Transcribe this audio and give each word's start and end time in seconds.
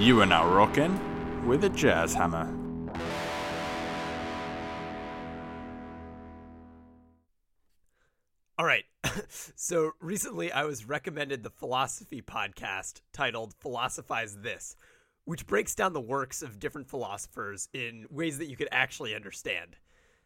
You 0.00 0.18
are 0.22 0.26
now 0.26 0.48
rocking 0.50 1.46
with 1.46 1.62
a 1.62 1.68
jazz 1.68 2.14
hammer. 2.14 2.48
All 8.58 8.64
right. 8.64 8.84
so 9.28 9.90
recently 10.00 10.50
I 10.50 10.64
was 10.64 10.88
recommended 10.88 11.42
the 11.42 11.50
philosophy 11.50 12.22
podcast 12.22 13.02
titled 13.12 13.52
Philosophize 13.60 14.38
This, 14.40 14.74
which 15.26 15.46
breaks 15.46 15.74
down 15.74 15.92
the 15.92 16.00
works 16.00 16.40
of 16.40 16.58
different 16.58 16.88
philosophers 16.88 17.68
in 17.74 18.06
ways 18.08 18.38
that 18.38 18.48
you 18.48 18.56
could 18.56 18.70
actually 18.72 19.14
understand. 19.14 19.76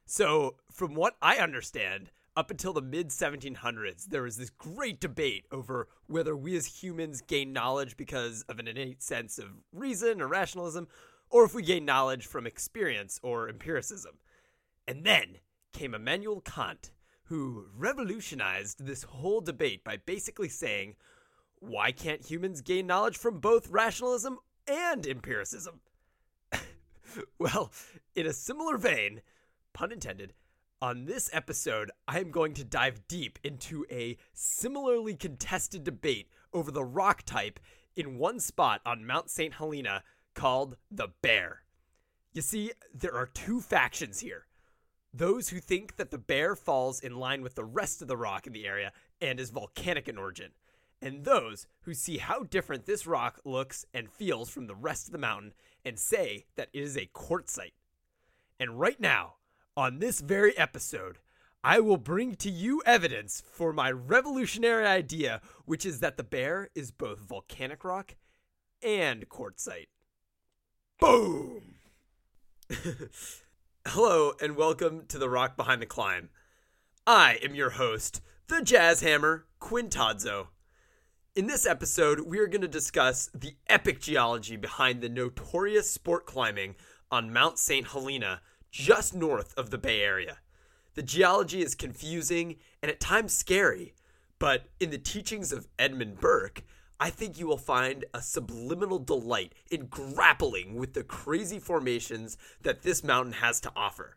So, 0.06 0.54
from 0.70 0.94
what 0.94 1.16
I 1.20 1.38
understand, 1.38 2.12
up 2.36 2.50
until 2.50 2.72
the 2.72 2.82
mid 2.82 3.08
1700s, 3.08 4.06
there 4.06 4.22
was 4.22 4.36
this 4.36 4.50
great 4.50 5.00
debate 5.00 5.46
over 5.52 5.88
whether 6.06 6.36
we 6.36 6.56
as 6.56 6.82
humans 6.82 7.20
gain 7.20 7.52
knowledge 7.52 7.96
because 7.96 8.42
of 8.48 8.58
an 8.58 8.68
innate 8.68 9.02
sense 9.02 9.38
of 9.38 9.46
reason 9.72 10.20
or 10.20 10.26
rationalism, 10.26 10.88
or 11.30 11.44
if 11.44 11.54
we 11.54 11.62
gain 11.62 11.84
knowledge 11.84 12.26
from 12.26 12.46
experience 12.46 13.20
or 13.22 13.48
empiricism. 13.48 14.18
And 14.86 15.04
then 15.04 15.38
came 15.72 15.94
Immanuel 15.94 16.40
Kant, 16.40 16.92
who 17.24 17.66
revolutionized 17.76 18.84
this 18.84 19.04
whole 19.04 19.40
debate 19.40 19.84
by 19.84 19.96
basically 19.96 20.48
saying, 20.48 20.96
why 21.58 21.92
can't 21.92 22.24
humans 22.24 22.60
gain 22.60 22.86
knowledge 22.86 23.16
from 23.16 23.40
both 23.40 23.70
rationalism 23.70 24.38
and 24.68 25.06
empiricism? 25.06 25.80
well, 27.38 27.72
in 28.14 28.26
a 28.26 28.32
similar 28.32 28.76
vein, 28.76 29.22
pun 29.72 29.92
intended, 29.92 30.34
on 30.80 31.06
this 31.06 31.30
episode, 31.32 31.90
I 32.06 32.20
am 32.20 32.30
going 32.30 32.54
to 32.54 32.64
dive 32.64 33.06
deep 33.08 33.38
into 33.42 33.86
a 33.90 34.16
similarly 34.32 35.14
contested 35.14 35.84
debate 35.84 36.28
over 36.52 36.70
the 36.70 36.84
rock 36.84 37.22
type 37.24 37.60
in 37.96 38.18
one 38.18 38.40
spot 38.40 38.80
on 38.84 39.06
Mount 39.06 39.30
St. 39.30 39.54
Helena 39.54 40.02
called 40.34 40.76
the 40.90 41.08
Bear. 41.22 41.62
You 42.32 42.42
see, 42.42 42.72
there 42.92 43.14
are 43.14 43.26
two 43.26 43.60
factions 43.60 44.20
here 44.20 44.46
those 45.16 45.50
who 45.50 45.60
think 45.60 45.94
that 45.94 46.10
the 46.10 46.18
bear 46.18 46.56
falls 46.56 46.98
in 46.98 47.14
line 47.14 47.40
with 47.40 47.54
the 47.54 47.64
rest 47.64 48.02
of 48.02 48.08
the 48.08 48.16
rock 48.16 48.48
in 48.48 48.52
the 48.52 48.66
area 48.66 48.90
and 49.20 49.38
is 49.38 49.50
volcanic 49.50 50.08
in 50.08 50.18
origin, 50.18 50.50
and 51.00 51.24
those 51.24 51.68
who 51.82 51.94
see 51.94 52.18
how 52.18 52.42
different 52.42 52.84
this 52.84 53.06
rock 53.06 53.40
looks 53.44 53.86
and 53.94 54.10
feels 54.10 54.50
from 54.50 54.66
the 54.66 54.74
rest 54.74 55.06
of 55.06 55.12
the 55.12 55.18
mountain 55.18 55.54
and 55.84 56.00
say 56.00 56.46
that 56.56 56.68
it 56.72 56.82
is 56.82 56.96
a 56.96 57.08
quartzite. 57.14 57.74
And 58.58 58.80
right 58.80 58.98
now, 58.98 59.34
on 59.76 59.98
this 59.98 60.20
very 60.20 60.56
episode, 60.56 61.18
I 61.62 61.80
will 61.80 61.96
bring 61.96 62.36
to 62.36 62.50
you 62.50 62.82
evidence 62.86 63.42
for 63.52 63.72
my 63.72 63.90
revolutionary 63.90 64.86
idea, 64.86 65.40
which 65.64 65.84
is 65.84 66.00
that 66.00 66.16
the 66.16 66.22
bear 66.22 66.70
is 66.74 66.92
both 66.92 67.18
volcanic 67.18 67.84
rock 67.84 68.14
and 68.82 69.28
quartzite. 69.28 69.88
Boom! 71.00 71.62
Hello, 73.88 74.32
and 74.40 74.56
welcome 74.56 75.06
to 75.08 75.18
The 75.18 75.28
Rock 75.28 75.56
Behind 75.56 75.82
the 75.82 75.86
Climb. 75.86 76.28
I 77.06 77.38
am 77.42 77.54
your 77.54 77.70
host, 77.70 78.20
the 78.46 78.62
Jazz 78.62 79.00
Hammer, 79.00 79.46
Quinn 79.58 79.88
Todzo. 79.88 80.48
In 81.34 81.48
this 81.48 81.66
episode, 81.66 82.20
we 82.20 82.38
are 82.38 82.46
going 82.46 82.60
to 82.60 82.68
discuss 82.68 83.28
the 83.34 83.56
epic 83.66 84.00
geology 84.00 84.56
behind 84.56 85.00
the 85.00 85.08
notorious 85.08 85.90
sport 85.90 86.26
climbing 86.26 86.76
on 87.10 87.32
Mount 87.32 87.58
St. 87.58 87.88
Helena, 87.88 88.40
just 88.74 89.14
north 89.14 89.54
of 89.56 89.70
the 89.70 89.78
Bay 89.78 90.02
Area. 90.02 90.38
The 90.94 91.02
geology 91.02 91.62
is 91.62 91.76
confusing 91.76 92.56
and 92.82 92.90
at 92.90 92.98
times 92.98 93.32
scary, 93.32 93.94
but 94.40 94.64
in 94.80 94.90
the 94.90 94.98
teachings 94.98 95.52
of 95.52 95.68
Edmund 95.78 96.18
Burke, 96.18 96.64
I 96.98 97.10
think 97.10 97.38
you 97.38 97.46
will 97.46 97.56
find 97.56 98.04
a 98.12 98.20
subliminal 98.20 98.98
delight 98.98 99.54
in 99.70 99.86
grappling 99.86 100.74
with 100.74 100.94
the 100.94 101.04
crazy 101.04 101.60
formations 101.60 102.36
that 102.62 102.82
this 102.82 103.04
mountain 103.04 103.34
has 103.34 103.60
to 103.60 103.72
offer. 103.76 104.16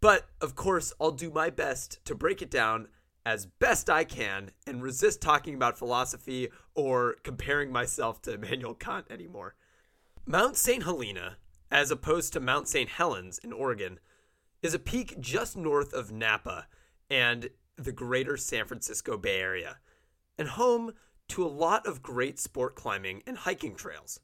But, 0.00 0.26
of 0.40 0.56
course, 0.56 0.92
I'll 1.00 1.12
do 1.12 1.30
my 1.30 1.48
best 1.48 2.04
to 2.06 2.16
break 2.16 2.42
it 2.42 2.50
down 2.50 2.88
as 3.24 3.46
best 3.46 3.88
I 3.88 4.02
can 4.02 4.50
and 4.66 4.82
resist 4.82 5.20
talking 5.22 5.54
about 5.54 5.78
philosophy 5.78 6.48
or 6.74 7.18
comparing 7.22 7.70
myself 7.70 8.20
to 8.22 8.34
Immanuel 8.34 8.74
Kant 8.74 9.06
anymore. 9.10 9.54
Mount 10.26 10.56
St. 10.56 10.82
Helena, 10.82 11.36
as 11.70 11.90
opposed 11.90 12.32
to 12.32 12.40
Mount 12.40 12.68
St. 12.68 12.88
Helens 12.88 13.38
in 13.38 13.52
Oregon, 13.52 13.98
is 14.62 14.74
a 14.74 14.78
peak 14.78 15.20
just 15.20 15.56
north 15.56 15.92
of 15.92 16.12
Napa 16.12 16.66
and 17.08 17.50
the 17.76 17.92
greater 17.92 18.36
San 18.36 18.66
Francisco 18.66 19.16
Bay 19.16 19.40
Area, 19.40 19.78
and 20.38 20.48
home 20.48 20.92
to 21.28 21.44
a 21.44 21.48
lot 21.48 21.86
of 21.86 22.02
great 22.02 22.38
sport 22.38 22.74
climbing 22.74 23.22
and 23.26 23.38
hiking 23.38 23.74
trails. 23.74 24.20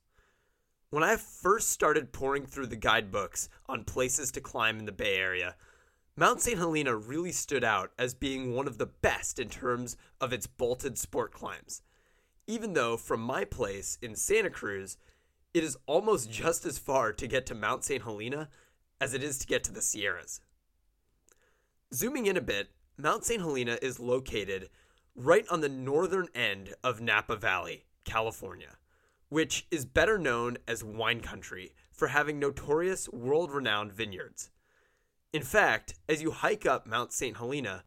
When 0.91 1.03
I 1.03 1.17
first 1.17 1.71
started 1.71 2.13
pouring 2.13 2.47
through 2.47 2.69
the 2.69 2.77
guidebooks 2.77 3.49
on 3.67 3.85
places 3.85 4.31
to 4.33 4.41
climb 4.41 4.79
in 4.79 4.87
the 4.87 4.93
Bay 4.93 5.17
Area, 5.17 5.57
Mount 6.17 6.41
St. 6.41 6.59
Helena 6.59 6.97
really 6.97 7.33
stood 7.33 7.65
out 7.65 7.93
as 7.99 8.15
being 8.15 8.55
one 8.55 8.67
of 8.67 8.79
the 8.79 8.87
best 8.87 9.39
in 9.39 9.49
terms 9.49 9.97
of 10.21 10.33
its 10.33 10.47
bolted 10.47 10.97
sport 10.97 11.33
climbs. 11.33 11.83
Even 12.47 12.73
though 12.73 12.97
from 12.97 13.21
my 13.21 13.45
place 13.45 13.99
in 14.01 14.17
Santa 14.17 14.49
Cruz, 14.49 14.97
it 15.57 15.65
is 15.65 15.79
almost 15.87 16.31
just 16.31 16.67
as 16.67 16.79
far 16.79 17.15
to 17.15 17.27
get 17.27 17.47
to 17.47 17.55
Mount 17.55 17.83
St. 17.83 18.03
Helena 18.03 18.51
as 19.01 19.15
it 19.15 19.23
is 19.23 19.39
to 19.39 19.47
get 19.47 19.65
to 19.65 19.73
the 19.73 19.81
Sierras. 19.81 20.43
Zooming 21.95 22.27
in 22.27 22.37
a 22.37 22.43
bit, 22.43 22.69
Mount 22.99 23.25
St. 23.25 23.41
Helena 23.41 23.79
is 23.81 23.99
located 23.99 24.69
right 25.15 25.49
on 25.49 25.63
the 25.63 25.69
northern 25.71 26.29
end 26.35 26.75
of 26.85 27.01
Napa 27.01 27.37
Valley, 27.37 27.85
California, 28.05 28.77
which 29.31 29.67
is 29.71 29.87
better 29.87 30.19
known 30.19 30.59
as 30.69 30.85
wine 30.85 31.21
country 31.21 31.73
for 31.91 32.09
having 32.09 32.39
notorious 32.39 33.09
world 33.09 33.51
renowned 33.51 33.95
vineyards. 33.95 34.51
In 35.33 35.43
fact, 35.43 35.95
as 36.07 36.21
you 36.21 36.33
hike 36.33 36.67
up 36.67 36.87
Mount 36.87 37.15
St. 37.15 37.39
Helena 37.39 37.85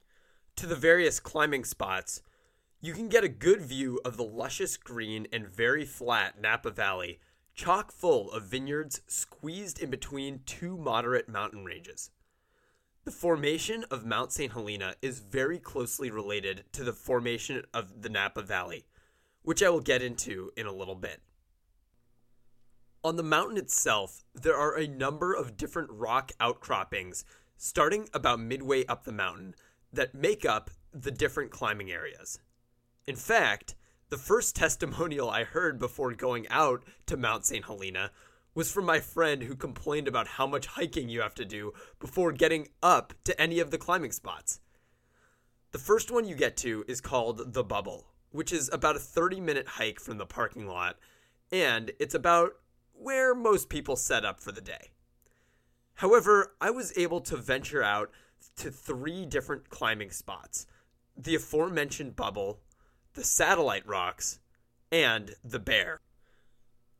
to 0.56 0.66
the 0.66 0.76
various 0.76 1.20
climbing 1.20 1.66
spots, 1.66 2.24
you 2.82 2.94
can 2.94 3.10
get 3.10 3.24
a 3.24 3.30
good 3.30 3.62
view 3.62 4.00
of 4.04 4.18
the 4.18 4.24
luscious 4.24 4.76
green 4.76 5.28
and 5.32 5.48
very 5.48 5.86
flat 5.86 6.42
Napa 6.42 6.72
Valley, 6.72 7.20
chock 7.60 7.92
full 7.92 8.32
of 8.32 8.44
vineyards 8.44 9.02
squeezed 9.06 9.80
in 9.80 9.90
between 9.90 10.40
two 10.46 10.78
moderate 10.78 11.28
mountain 11.28 11.66
ranges. 11.66 12.10
The 13.04 13.12
formation 13.12 13.84
of 13.92 14.06
Mount 14.06 14.32
St. 14.32 14.54
Helena 14.54 14.96
is 15.02 15.20
very 15.20 15.60
closely 15.60 16.10
related 16.10 16.64
to 16.72 16.86
the 16.86 16.94
formation 16.94 17.64
of 17.74 18.02
the 18.02 18.08
Napa 18.08 18.44
Valley, 18.44 18.86
which 19.42 19.62
I 19.62 19.68
will 19.68 19.82
get 19.82 20.02
into 20.02 20.52
in 20.56 20.68
a 20.68 20.72
little 20.72 20.96
bit. 20.96 21.20
On 23.04 23.18
the 23.18 23.24
mountain 23.24 23.58
itself, 23.58 24.24
there 24.34 24.56
are 24.56 24.78
a 24.78 24.88
number 24.88 25.34
of 25.34 25.58
different 25.58 25.90
rock 25.92 26.32
outcroppings 26.40 27.26
starting 27.58 28.08
about 28.14 28.40
midway 28.40 28.86
up 28.86 29.04
the 29.04 29.12
mountain 29.12 29.54
that 29.92 30.16
make 30.16 30.46
up 30.46 30.70
the 30.94 31.12
different 31.12 31.52
climbing 31.52 31.92
areas. 31.92 32.40
In 33.06 33.18
fact, 33.18 33.76
the 34.10 34.18
first 34.18 34.56
testimonial 34.56 35.30
I 35.30 35.44
heard 35.44 35.80
before 35.80 36.14
going 36.14 36.48
out 36.50 36.84
to 37.06 37.18
Mount 37.18 37.46
St. 37.46 37.66
Helena 37.66 38.12
was 38.56 38.72
from 38.72 38.86
my 38.86 39.00
friend 39.00 39.44
who 39.44 39.56
complained 39.56 40.08
about 40.08 40.28
how 40.28 40.48
much 40.48 40.68
hiking 40.68 41.08
you 41.08 41.22
have 41.22 41.36
to 41.36 41.46
do 41.46 41.72
before 42.00 42.32
getting 42.32 42.68
up 42.82 43.14
to 43.24 43.40
any 43.40 43.60
of 43.60 43.72
the 43.72 43.78
climbing 43.78 44.12
spots. 44.12 44.60
The 45.72 45.80
first 45.80 46.12
one 46.12 46.28
you 46.28 46.36
get 46.36 46.58
to 46.58 46.84
is 46.88 47.00
called 47.00 47.54
The 47.54 47.64
Bubble, 47.64 48.08
which 48.32 48.52
is 48.52 48.70
about 48.74 48.96
a 48.96 49.00
30 49.00 49.40
minute 49.40 49.68
hike 49.68 50.00
from 50.00 50.18
the 50.18 50.26
parking 50.26 50.68
lot, 50.68 50.98
and 51.52 51.92
it's 52.00 52.16
about 52.16 52.54
where 52.94 53.34
most 53.34 53.70
people 53.70 53.96
set 53.96 54.26
up 54.26 54.42
for 54.42 54.52
the 54.52 54.62
day. 54.62 54.90
However, 55.96 56.54
I 56.60 56.72
was 56.72 56.98
able 56.98 57.22
to 57.22 57.38
venture 57.38 57.84
out 57.84 58.10
to 58.58 58.72
three 58.72 59.26
different 59.26 59.70
climbing 59.70 60.12
spots 60.12 60.66
the 61.16 61.36
aforementioned 61.36 62.16
Bubble, 62.16 62.62
the 63.20 63.26
Satellite 63.26 63.86
Rocks, 63.86 64.40
and 64.94 65.36
the 65.44 65.60
Bear 65.60 66.00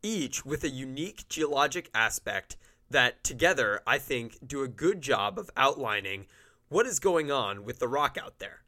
each 0.04 0.46
with 0.46 0.66
a 0.66 0.70
unique 0.70 1.24
geologic 1.30 1.90
aspect 1.94 2.58
that 2.90 3.24
together 3.24 3.82
I 3.88 4.00
think 4.00 4.38
do 4.46 4.62
a 4.62 4.68
good 4.68 5.02
job 5.02 5.40
of 5.40 5.50
outlining 5.56 6.26
what 6.68 6.86
is 6.86 7.00
going 7.00 7.32
on 7.32 7.64
with 7.64 7.80
the 7.80 7.88
rock 7.88 8.18
out 8.22 8.40
there. 8.40 8.64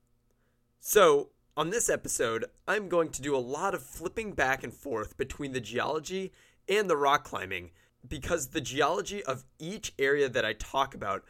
So, 0.80 1.32
on 1.58 1.72
this 1.72 1.90
episode, 1.90 2.46
I'm 2.70 2.88
going 2.88 3.10
to 3.10 3.22
do 3.22 3.36
a 3.36 3.50
lot 3.58 3.76
of 3.76 3.84
flipping 3.84 4.32
back 4.32 4.64
and 4.64 4.74
forth 4.74 5.18
between 5.18 5.52
the 5.52 5.60
geology 5.60 6.32
and 6.70 6.90
the 6.90 6.96
rock 6.96 7.26
climbing 7.26 7.72
because 8.08 8.48
the 8.48 8.62
geology 8.62 9.22
of 9.26 9.44
each 9.60 9.92
area 10.00 10.30
that 10.30 10.46
I 10.46 10.54
talk 10.54 10.96
about 10.96 11.26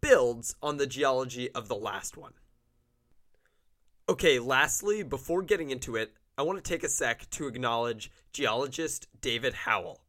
builds 0.00 0.56
on 0.62 0.78
the 0.78 0.86
geology 0.86 1.52
of 1.54 1.68
the 1.68 1.76
last 1.76 2.16
one. 2.16 2.32
Okay, 4.10 4.38
lastly, 4.38 5.02
before 5.02 5.42
getting 5.42 5.68
into 5.68 5.94
it, 5.94 6.14
I 6.38 6.42
want 6.42 6.56
to 6.56 6.66
take 6.66 6.82
a 6.82 6.88
sec 6.88 7.28
to 7.28 7.46
acknowledge 7.46 8.10
geologist 8.32 9.06
David 9.20 9.52
Howell. 9.52 10.00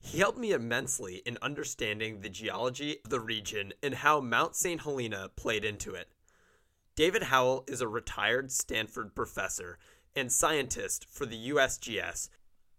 He 0.00 0.18
helped 0.18 0.36
me 0.36 0.50
immensely 0.50 1.22
in 1.24 1.38
understanding 1.40 2.22
the 2.22 2.28
geology 2.28 2.96
of 3.04 3.10
the 3.10 3.20
region 3.20 3.72
and 3.84 3.94
how 3.94 4.20
Mount 4.20 4.56
St. 4.56 4.80
Helena 4.80 5.30
played 5.36 5.64
into 5.64 5.94
it. 5.94 6.08
David 6.96 7.22
Howell 7.24 7.66
is 7.68 7.80
a 7.80 7.86
retired 7.86 8.50
Stanford 8.50 9.14
professor 9.14 9.78
and 10.16 10.32
scientist 10.32 11.06
for 11.08 11.24
the 11.24 11.50
USGS 11.50 12.30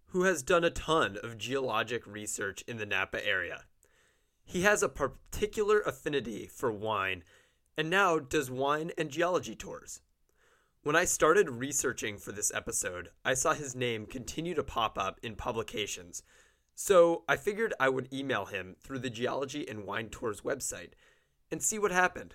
who 0.07 0.24
has 0.24 0.44
done 0.44 0.65
a 0.65 0.69
ton 0.69 1.18
of 1.24 1.38
geologic 1.38 2.06
research 2.06 2.62
in 2.68 2.75
the 2.75 2.86
Napa 2.86 3.25
area. 3.25 3.63
He 4.44 4.63
has 4.63 4.83
a 4.83 4.89
particular 4.89 5.80
affinity 5.80 6.45
for 6.45 6.74
wine 6.74 7.24
and 7.77 7.89
now 7.89 8.19
does 8.19 8.51
wine 8.51 8.92
and 8.97 9.09
geology 9.09 9.56
tours. 9.56 10.01
When 10.83 10.95
I 10.95 11.06
started 11.06 11.48
researching 11.48 12.18
for 12.18 12.31
this 12.31 12.51
episode, 12.56 13.10
I 13.24 13.36
saw 13.36 13.54
his 13.54 13.75
name 13.75 14.07
continue 14.07 14.56
to 14.56 14.63
pop 14.63 14.98
up 14.98 15.19
in 15.22 15.36
publications, 15.36 16.24
so 16.74 17.24
I 17.30 17.36
figured 17.36 17.75
I 17.80 17.88
would 17.88 18.12
email 18.12 18.45
him 18.45 18.75
through 18.81 18.98
the 19.00 19.12
Geology 19.12 19.69
and 19.69 19.86
Wine 19.86 20.10
Tours 20.10 20.42
website 20.42 20.94
and 21.51 21.62
see 21.62 21.78
what 21.78 21.92
happened. 21.92 22.33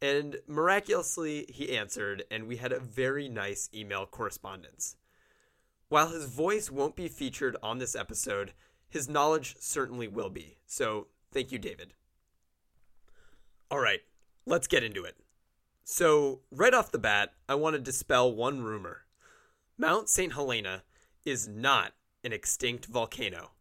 And 0.00 0.38
miraculously, 0.46 1.44
he 1.50 1.76
answered, 1.76 2.24
and 2.30 2.48
we 2.48 2.56
had 2.56 2.72
a 2.72 2.80
very 2.80 3.28
nice 3.28 3.68
email 3.74 4.06
correspondence. 4.06 4.96
While 5.90 6.08
his 6.08 6.30
voice 6.30 6.70
won't 6.70 6.96
be 6.96 7.08
featured 7.08 7.58
on 7.62 7.76
this 7.76 7.94
episode, 7.94 8.54
his 8.88 9.06
knowledge 9.06 9.54
certainly 9.58 10.08
will 10.08 10.30
be. 10.30 10.56
So, 10.64 11.08
thank 11.30 11.52
you, 11.52 11.58
David. 11.58 11.92
All 13.70 13.80
right, 13.80 14.00
let's 14.46 14.66
get 14.66 14.82
into 14.82 15.04
it. 15.04 15.16
So, 15.88 16.40
right 16.50 16.74
off 16.74 16.90
the 16.90 16.98
bat, 16.98 17.32
I 17.48 17.54
want 17.54 17.74
to 17.74 17.80
dispel 17.80 18.34
one 18.34 18.60
rumor 18.60 19.04
Mount 19.78 20.08
St. 20.08 20.32
Helena 20.32 20.82
is 21.24 21.46
not 21.46 21.92
an 22.24 22.32
extinct 22.32 22.86
volcano. 22.86 23.52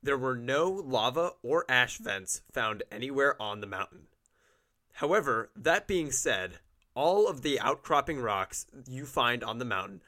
There 0.00 0.16
were 0.16 0.36
no 0.36 0.70
lava 0.70 1.32
or 1.42 1.64
ash 1.68 1.98
vents 1.98 2.42
found 2.52 2.84
anywhere 2.92 3.34
on 3.42 3.60
the 3.60 3.66
mountain. 3.66 4.06
However, 4.92 5.50
that 5.56 5.88
being 5.88 6.12
said, 6.12 6.60
all 6.94 7.26
of 7.26 7.42
the 7.42 7.58
outcropping 7.58 8.20
rocks 8.20 8.66
you 8.86 9.04
find 9.04 9.42
on 9.42 9.58
the 9.58 9.64
mountain 9.64 10.02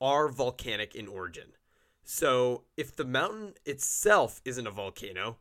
are 0.00 0.30
volcanic 0.30 0.94
in 0.94 1.06
origin. 1.06 1.52
So, 2.02 2.62
if 2.78 2.96
the 2.96 3.04
mountain 3.04 3.52
itself 3.66 4.40
isn't 4.46 4.66
a 4.66 4.70
volcano, 4.70 5.36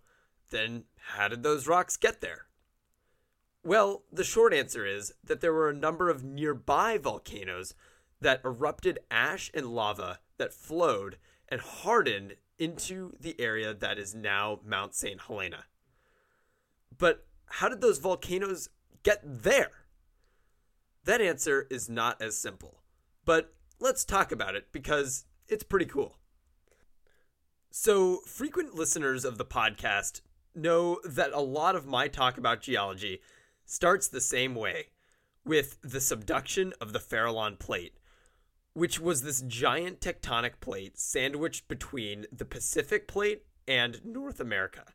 then 0.50 0.84
how 1.14 1.30
did 1.30 1.42
those 1.42 1.68
rocks 1.68 1.96
get 1.96 2.20
there? 2.20 2.48
Well, 3.64 4.04
the 4.12 4.26
short 4.26 4.54
answer 4.54 4.86
is 4.86 5.14
that 5.24 5.40
there 5.40 5.54
were 5.54 5.70
a 5.70 5.76
number 5.76 6.10
of 6.10 6.24
nearby 6.24 6.98
volcanoes 6.98 7.74
that 8.20 8.42
erupted 8.44 9.00
ash 9.10 9.50
and 9.54 9.68
lava 9.68 10.20
that 10.38 10.54
flowed 10.54 11.18
and 11.48 11.62
hardened 11.62 12.36
into 12.60 13.14
the 13.20 13.40
area 13.40 13.74
that 13.74 13.98
is 13.98 14.14
now 14.14 14.60
Mount 14.66 14.94
St. 14.96 15.22
Helena. 15.28 15.66
But 16.98 17.26
how 17.46 17.70
did 17.70 17.82
those 17.82 18.00
volcanoes 18.00 18.70
get 19.04 19.22
there? 19.24 19.72
That 21.06 21.22
answer 21.22 21.68
is 21.70 21.90
not 21.90 22.22
as 22.22 22.38
simple, 22.38 22.82
but 23.26 23.54
let's 23.80 24.06
talk 24.06 24.32
about 24.32 24.56
it 24.56 24.72
because 24.72 25.26
it's 25.48 25.64
pretty 25.64 25.86
cool. 25.86 26.18
So, 27.72 28.20
frequent 28.28 28.76
listeners 28.76 29.26
of 29.26 29.38
the 29.38 29.46
podcast 29.46 30.22
know 30.56 31.00
that 31.04 31.32
a 31.34 31.42
lot 31.42 31.76
of 31.76 31.88
my 31.88 32.08
talk 32.08 32.38
about 32.38 32.62
geology 32.62 33.20
starts 33.66 34.08
the 34.08 34.22
same 34.22 34.56
way 34.56 34.88
with 35.46 35.78
the 35.82 36.02
subduction 36.02 36.74
of 36.80 36.94
the 36.94 37.00
Farallon 37.00 37.60
Plate, 37.60 37.98
which 38.74 39.00
was 39.00 39.22
this 39.22 39.42
giant 39.42 40.00
tectonic 40.00 40.60
plate 40.60 40.98
sandwiched 40.98 41.68
between 41.68 42.26
the 42.32 42.46
Pacific 42.46 43.08
Plate 43.08 43.44
and 43.68 44.04
North 44.06 44.40
America. 44.40 44.86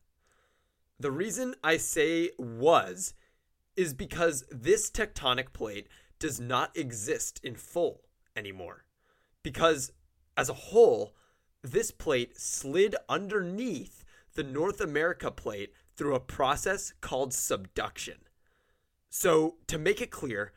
The 1.00 1.11
reason 1.11 1.55
I 1.62 1.76
say 1.76 2.31
was 2.38 3.15
is 3.76 3.94
because 3.94 4.44
this 4.50 4.91
tectonic 4.91 5.53
plate 5.53 5.87
does 6.19 6.41
not 6.41 6.76
exist 6.76 7.41
in 7.44 7.55
full 7.55 8.03
anymore. 8.35 8.85
Because 9.44 9.93
as 10.37 10.49
a 10.49 10.55
whole, 10.55 11.15
this 11.62 11.91
plate 11.91 12.38
slid 12.38 12.97
underneath 13.09 14.05
the 14.35 14.43
North 14.43 14.81
America 14.81 15.31
plate 15.31 15.73
through 15.97 16.15
a 16.15 16.20
process 16.20 16.93
called 17.00 17.32
subduction. 17.32 18.19
So, 19.10 19.56
to 19.66 19.78
make 19.78 20.00
it 20.00 20.10
clear, 20.10 20.52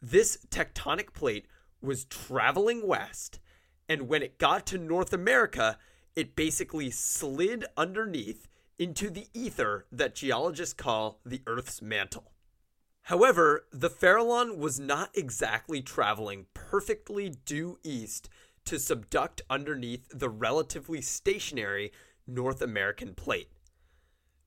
this 0.00 0.38
tectonic 0.48 1.12
plate 1.12 1.46
was 1.82 2.04
traveling 2.06 2.86
west, 2.86 3.40
and 3.88 4.08
when 4.08 4.22
it 4.22 4.38
got 4.38 4.66
to 4.66 4.78
North 4.78 5.12
America, 5.12 5.78
it 6.16 6.36
basically 6.36 6.90
slid 6.90 7.64
underneath 7.76 8.48
into 8.78 9.10
the 9.10 9.26
ether 9.34 9.86
that 9.92 10.14
geologists 10.14 10.74
call 10.74 11.20
the 11.24 11.42
Earth's 11.46 11.82
mantle. 11.82 12.32
However, 13.02 13.66
the 13.72 13.90
Farallon 13.90 14.56
was 14.56 14.80
not 14.80 15.10
exactly 15.14 15.82
traveling 15.82 16.46
perfectly 16.54 17.28
due 17.28 17.78
east 17.82 18.28
to 18.64 18.76
subduct 18.76 19.40
underneath 19.50 20.06
the 20.10 20.28
relatively 20.28 21.00
stationary 21.00 21.92
North 22.26 22.62
American 22.62 23.14
plate. 23.14 23.50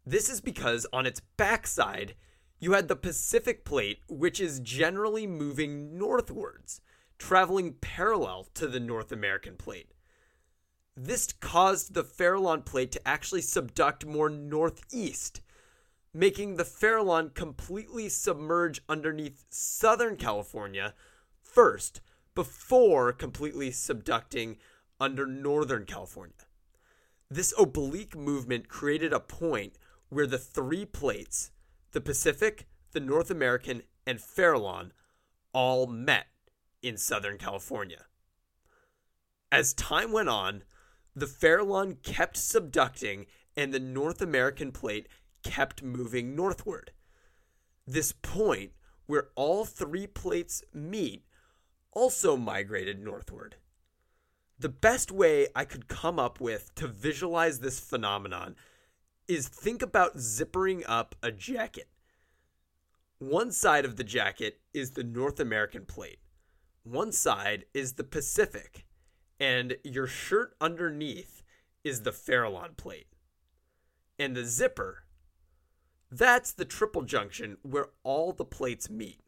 This 0.06 0.30
is 0.30 0.42
because 0.42 0.86
on 0.94 1.06
its 1.06 1.22
backside, 1.38 2.16
you 2.64 2.74
had 2.74 2.88
the 2.88 2.96
Pacific 2.96 3.66
plate, 3.66 4.00
which 4.08 4.40
is 4.40 4.60
generally 4.60 5.28
moving 5.28 5.98
northwards 5.98 6.82
traveling 7.18 7.74
parallel 7.74 8.48
to 8.54 8.68
the 8.68 8.80
North 8.80 9.12
American 9.12 9.56
plate. 9.56 9.94
This 10.96 11.32
caused 11.32 11.94
the 11.94 12.04
Farallon 12.04 12.66
plate 12.66 12.92
to 12.92 13.08
actually 13.08 13.42
subduct 13.42 14.06
more 14.06 14.30
northeast, 14.30 15.40
making 16.14 16.58
the 16.58 16.66
Farallon 16.66 17.34
completely 17.34 18.10
submerge 18.10 18.82
underneath 18.90 19.46
Southern 19.50 20.18
California 20.18 20.94
first, 21.42 22.02
before 22.36 23.14
completely 23.14 23.70
subducting 23.70 24.58
under 25.00 25.26
Northern 25.26 25.86
California. 25.86 26.36
This 27.30 27.54
oblique 27.58 28.18
movement 28.18 28.68
created 28.68 29.14
a 29.14 29.20
point 29.22 29.78
where 30.10 30.28
the 30.28 30.38
three 30.38 30.86
plates, 30.86 31.52
the 31.94 32.02
Pacific, 32.02 32.68
the 32.92 33.00
North 33.00 33.32
American, 33.32 33.84
and 34.06 34.20
Farallon, 34.20 34.92
all 35.54 35.88
met 35.88 36.28
in 36.82 36.98
Southern 36.98 37.38
California. 37.38 38.06
As 39.52 39.74
time 39.74 40.12
went 40.12 40.30
on, 40.30 40.64
the 41.16 41.28
Farallon 41.28 42.02
kept 42.02 42.36
subducting 42.36 43.28
and 43.56 43.74
the 43.74 43.80
North 43.80 44.22
American 44.22 44.72
plate 44.72 45.08
kept 45.44 45.84
moving 45.84 46.36
northward. 46.36 46.92
This 47.86 48.12
point, 48.12 48.72
where 49.06 49.30
all 49.36 49.66
three 49.66 50.08
plates 50.08 50.64
meet, 50.74 51.26
also 51.92 52.36
migrated 52.36 53.00
northward. 53.00 53.58
The 54.58 54.70
best 54.70 55.12
way 55.12 55.48
I 55.56 55.66
could 55.66 55.88
come 55.88 56.18
up 56.18 56.40
with 56.40 56.74
to 56.76 56.88
visualize 56.88 57.60
this 57.60 57.80
phenomenon 57.80 58.56
is 59.28 59.48
think 59.48 59.82
about 59.82 60.18
zippering 60.18 60.84
up 60.88 61.16
a 61.22 61.32
jacket. 61.32 61.90
One 63.20 63.52
side 63.52 63.86
of 63.86 63.96
the 63.96 64.04
jacket 64.04 64.60
is 64.74 64.92
the 64.92 65.04
North 65.04 65.40
American 65.40 65.86
plate 65.86 66.20
one 66.84 67.14
side 67.14 67.66
is 67.74 67.94
the 67.94 68.04
Pacific, 68.04 68.86
and 69.40 69.78
your 69.84 70.08
shirt 70.08 70.56
underneath 70.60 71.42
is 71.84 72.02
the 72.02 72.12
Farallon 72.12 72.76
plate. 72.76 73.08
And 74.20 74.36
the 74.36 74.46
zipper, 74.46 75.06
that's 76.12 76.52
the 76.52 76.66
triple 76.66 77.04
junction 77.04 77.58
where 77.64 77.90
all 78.04 78.34
the 78.34 78.46
plates 78.46 78.90
meet. 78.90 79.22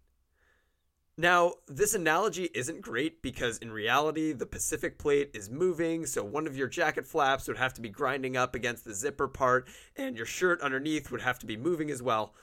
Now, 1.17 1.53
this 1.67 1.93
analogy 1.93 2.49
isn't 2.53 2.81
great 2.81 3.21
because 3.21 3.57
in 3.59 3.71
reality, 3.71 4.33
the 4.33 4.45
Pacific 4.45 4.97
plate 4.97 5.31
is 5.33 5.49
moving, 5.49 6.05
so 6.05 6.25
one 6.25 6.45
of 6.45 6.57
your 6.57 6.67
jacket 6.67 7.07
flaps 7.07 7.47
would 7.47 7.57
have 7.57 7.73
to 7.75 7.81
be 7.81 7.87
grinding 7.87 8.35
up 8.35 8.53
against 8.53 8.83
the 8.83 8.93
zipper 8.93 9.29
part, 9.29 9.67
and 9.95 10.17
your 10.17 10.25
shirt 10.25 10.59
underneath 10.61 11.11
would 11.11 11.21
have 11.21 11.39
to 11.39 11.45
be 11.45 11.55
moving 11.55 11.89
as 11.89 12.03
well. 12.03 12.33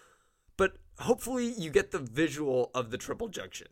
But 0.57 0.77
hopefully, 1.01 1.53
you 1.53 1.69
get 1.71 1.91
the 1.91 1.99
visual 1.99 2.71
of 2.75 2.91
the 2.91 2.99
triple 2.99 3.29
junction. 3.29 3.69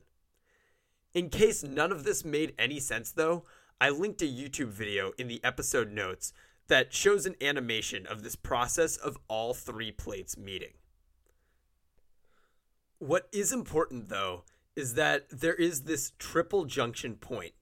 In 1.14 1.30
case 1.30 1.64
none 1.64 1.92
of 1.92 2.04
this 2.04 2.23
made 2.23 2.54
any 2.59 2.78
sense, 2.78 3.11
though, 3.11 3.45
I 3.80 3.88
linked 3.88 4.21
a 4.21 4.26
YouTube 4.26 4.69
video 4.69 5.12
in 5.16 5.28
the 5.28 5.42
episode 5.42 5.90
notes 5.90 6.35
that 6.69 6.92
shows 6.92 7.25
an 7.25 7.37
animation 7.40 8.07
of 8.07 8.23
this 8.23 8.37
process 8.37 8.99
of 8.99 9.16
all 9.28 9.54
three 9.54 9.92
plates 9.92 10.37
meeting. 10.37 10.75
What 12.99 13.28
is 13.33 13.50
important, 13.50 14.11
though, 14.11 14.45
is 14.77 14.95
that 14.95 15.27
there 15.31 15.55
is 15.55 15.83
this 15.83 16.12
triple 16.19 16.65
junction 16.65 17.15
point. 17.15 17.53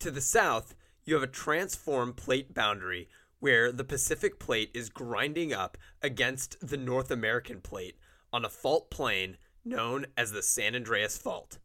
To 0.00 0.10
the 0.10 0.20
south, 0.20 0.74
you 1.04 1.14
have 1.14 1.22
a 1.22 1.28
transform 1.28 2.12
plate 2.12 2.54
boundary 2.54 3.08
where 3.40 3.70
the 3.70 3.84
Pacific 3.84 4.38
plate 4.38 4.70
is 4.72 4.88
grinding 4.88 5.52
up 5.52 5.76
against 6.02 6.66
the 6.66 6.76
North 6.76 7.10
American 7.10 7.60
plate 7.60 7.96
on 8.32 8.44
a 8.44 8.48
fault 8.48 8.90
plane 8.90 9.36
known 9.64 10.06
as 10.16 10.32
the 10.32 10.42
San 10.42 10.74
Andreas 10.74 11.18
Fault. 11.18 11.58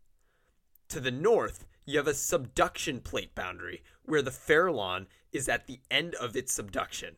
To 0.89 0.99
the 0.99 1.11
north, 1.11 1.65
you 1.85 1.97
have 1.97 2.07
a 2.07 2.13
subduction 2.13 2.99
plate 2.99 3.33
boundary 3.33 3.83
where 4.03 4.21
the 4.21 4.31
Farallon 4.31 5.05
is 5.31 5.47
at 5.47 5.67
the 5.67 5.79
end 5.89 6.15
of 6.15 6.35
its 6.35 6.53
subduction. 6.53 7.15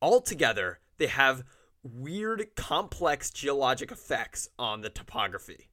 Altogether, 0.00 0.80
they 0.98 1.06
have 1.06 1.44
weird, 1.82 2.54
complex 2.56 3.30
geologic 3.30 3.90
effects 3.90 4.48
on 4.58 4.80
the 4.80 4.90
topography. 4.90 5.67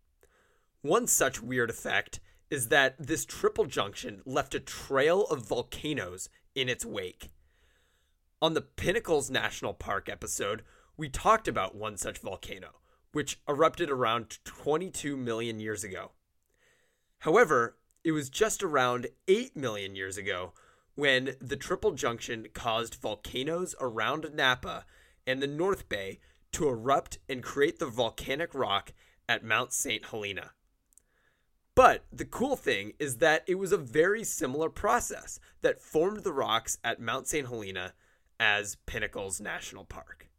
One 0.85 1.07
such 1.07 1.41
weird 1.41 1.71
effect 1.71 2.19
is 2.51 2.67
that 2.67 2.95
this 2.99 3.25
triple 3.25 3.65
junction 3.65 4.21
left 4.23 4.53
a 4.53 4.59
trail 4.59 5.23
of 5.23 5.47
volcanoes 5.47 6.29
in 6.53 6.69
its 6.69 6.85
wake. 6.85 7.31
On 8.39 8.53
the 8.53 8.61
Pinnacles 8.61 9.31
National 9.31 9.73
Park 9.73 10.07
episode, 10.07 10.61
we 10.95 11.09
talked 11.09 11.47
about 11.47 11.73
one 11.73 11.97
such 11.97 12.19
volcano, 12.19 12.81
which 13.13 13.39
erupted 13.49 13.89
around 13.89 14.37
22 14.45 15.17
million 15.17 15.59
years 15.59 15.83
ago. 15.83 16.11
However, 17.17 17.79
it 18.03 18.11
was 18.11 18.29
just 18.29 18.61
around 18.61 19.07
8 19.27 19.57
million 19.57 19.95
years 19.95 20.19
ago 20.19 20.53
when 20.93 21.35
the 21.41 21.57
triple 21.57 21.93
junction 21.93 22.45
caused 22.53 23.01
volcanoes 23.01 23.73
around 23.81 24.35
Napa 24.35 24.85
and 25.25 25.41
the 25.41 25.47
North 25.47 25.89
Bay 25.89 26.19
to 26.51 26.69
erupt 26.69 27.17
and 27.27 27.41
create 27.41 27.79
the 27.79 27.87
volcanic 27.87 28.53
rock 28.53 28.93
at 29.27 29.43
Mount 29.43 29.73
St. 29.73 30.05
Helena. 30.05 30.51
But 31.75 32.05
the 32.11 32.23
cool 32.23 32.55
thing 32.55 32.93
is 32.99 33.17
that 33.17 33.43
it 33.47 33.55
was 33.55 33.73
a 33.73 33.77
very 33.77 34.23
similar 34.23 34.69
process 34.69 35.41
that 35.61 35.81
formed 35.81 36.23
the 36.23 36.31
rocks 36.31 36.77
at 36.85 37.01
Mount 37.01 37.27
St. 37.27 37.47
Helena 37.47 37.93
as 38.39 38.77
Pinnacles 38.85 39.41
National 39.41 39.83
Park. 39.83 40.29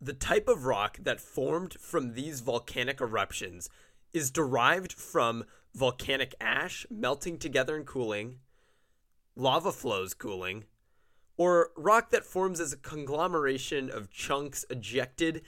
The 0.00 0.12
type 0.12 0.48
of 0.48 0.64
rock 0.64 0.98
that 1.02 1.20
formed 1.20 1.74
from 1.74 2.14
these 2.14 2.40
volcanic 2.40 3.00
eruptions 3.00 3.68
is 4.14 4.30
derived 4.30 4.92
from 4.92 5.44
volcanic 5.74 6.34
ash 6.40 6.86
melting 6.88 7.38
together 7.38 7.76
and 7.76 7.86
cooling, 7.86 8.38
lava 9.34 9.72
flows 9.72 10.14
cooling, 10.14 10.64
or 11.36 11.70
rock 11.76 12.10
that 12.10 12.24
forms 12.24 12.60
as 12.60 12.72
a 12.72 12.76
conglomeration 12.76 13.90
of 13.90 14.10
chunks 14.10 14.64
ejected 14.70 15.42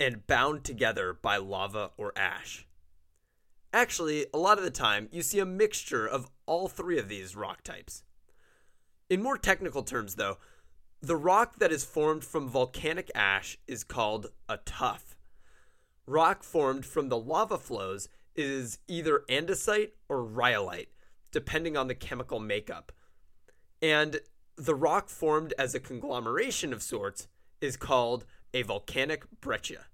and 0.00 0.26
bound 0.26 0.64
together 0.64 1.12
by 1.12 1.36
lava 1.36 1.90
or 1.96 2.12
ash. 2.16 2.66
Actually, 3.72 4.26
a 4.32 4.38
lot 4.38 4.58
of 4.58 4.64
the 4.64 4.70
time, 4.70 5.08
you 5.12 5.22
see 5.22 5.38
a 5.38 5.46
mixture 5.46 6.06
of 6.06 6.30
all 6.46 6.68
three 6.68 6.98
of 6.98 7.08
these 7.08 7.36
rock 7.36 7.62
types. 7.62 8.02
In 9.10 9.22
more 9.22 9.36
technical 9.36 9.82
terms, 9.82 10.14
though, 10.14 10.38
the 11.00 11.16
rock 11.16 11.58
that 11.58 11.70
is 11.70 11.84
formed 11.84 12.24
from 12.24 12.48
volcanic 12.48 13.10
ash 13.14 13.58
is 13.66 13.84
called 13.84 14.28
a 14.48 14.56
tuff. 14.58 15.16
Rock 16.06 16.42
formed 16.42 16.86
from 16.86 17.08
the 17.08 17.18
lava 17.18 17.58
flows 17.58 18.08
is 18.34 18.78
either 18.88 19.24
andesite 19.28 19.90
or 20.08 20.24
rhyolite, 20.24 20.90
depending 21.30 21.76
on 21.76 21.88
the 21.88 21.94
chemical 21.94 22.40
makeup. 22.40 22.92
And 23.82 24.20
the 24.56 24.74
rock 24.74 25.08
formed 25.08 25.52
as 25.58 25.74
a 25.74 25.80
conglomeration 25.80 26.72
of 26.72 26.82
sorts 26.82 27.28
is 27.60 27.76
called 27.76 28.24
a 28.54 28.62
volcanic 28.62 29.24
breccia. 29.40 29.86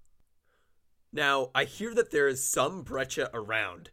Now, 1.12 1.50
I 1.54 1.64
hear 1.64 1.94
that 1.94 2.10
there 2.10 2.26
is 2.26 2.42
some 2.42 2.82
breccia 2.82 3.28
around, 3.34 3.90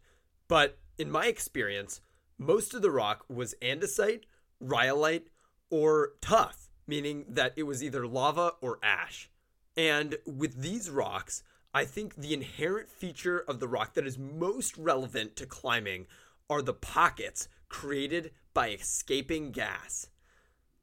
but 0.48 0.78
in 0.96 1.10
my 1.10 1.26
experience, 1.26 2.00
most 2.38 2.72
of 2.72 2.80
the 2.80 2.90
rock 2.90 3.24
was 3.28 3.54
andesite, 3.60 4.22
rhyolite, 4.58 5.28
or 5.68 6.12
tuff, 6.22 6.70
meaning 6.86 7.26
that 7.28 7.52
it 7.56 7.64
was 7.64 7.84
either 7.84 8.06
lava 8.06 8.54
or 8.62 8.78
ash. 8.82 9.30
And 9.76 10.16
with 10.26 10.62
these 10.62 10.88
rocks, 10.88 11.42
I 11.72 11.84
think 11.84 12.16
the 12.16 12.34
inherent 12.34 12.88
feature 12.88 13.38
of 13.46 13.60
the 13.60 13.68
rock 13.68 13.94
that 13.94 14.06
is 14.06 14.18
most 14.18 14.76
relevant 14.78 15.36
to 15.36 15.46
climbing 15.46 16.06
are 16.48 16.62
the 16.62 16.74
pockets 16.74 17.48
created 17.68 18.32
by 18.54 18.70
escaping 18.70 19.52
gas. 19.52 20.08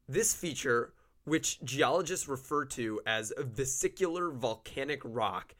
This 0.08 0.34
feature, 0.34 0.94
which 1.24 1.60
geologists 1.62 2.28
refer 2.28 2.64
to 2.66 3.00
as 3.04 3.32
vesicular 3.36 4.30
volcanic 4.30 5.02
rock, 5.04 5.54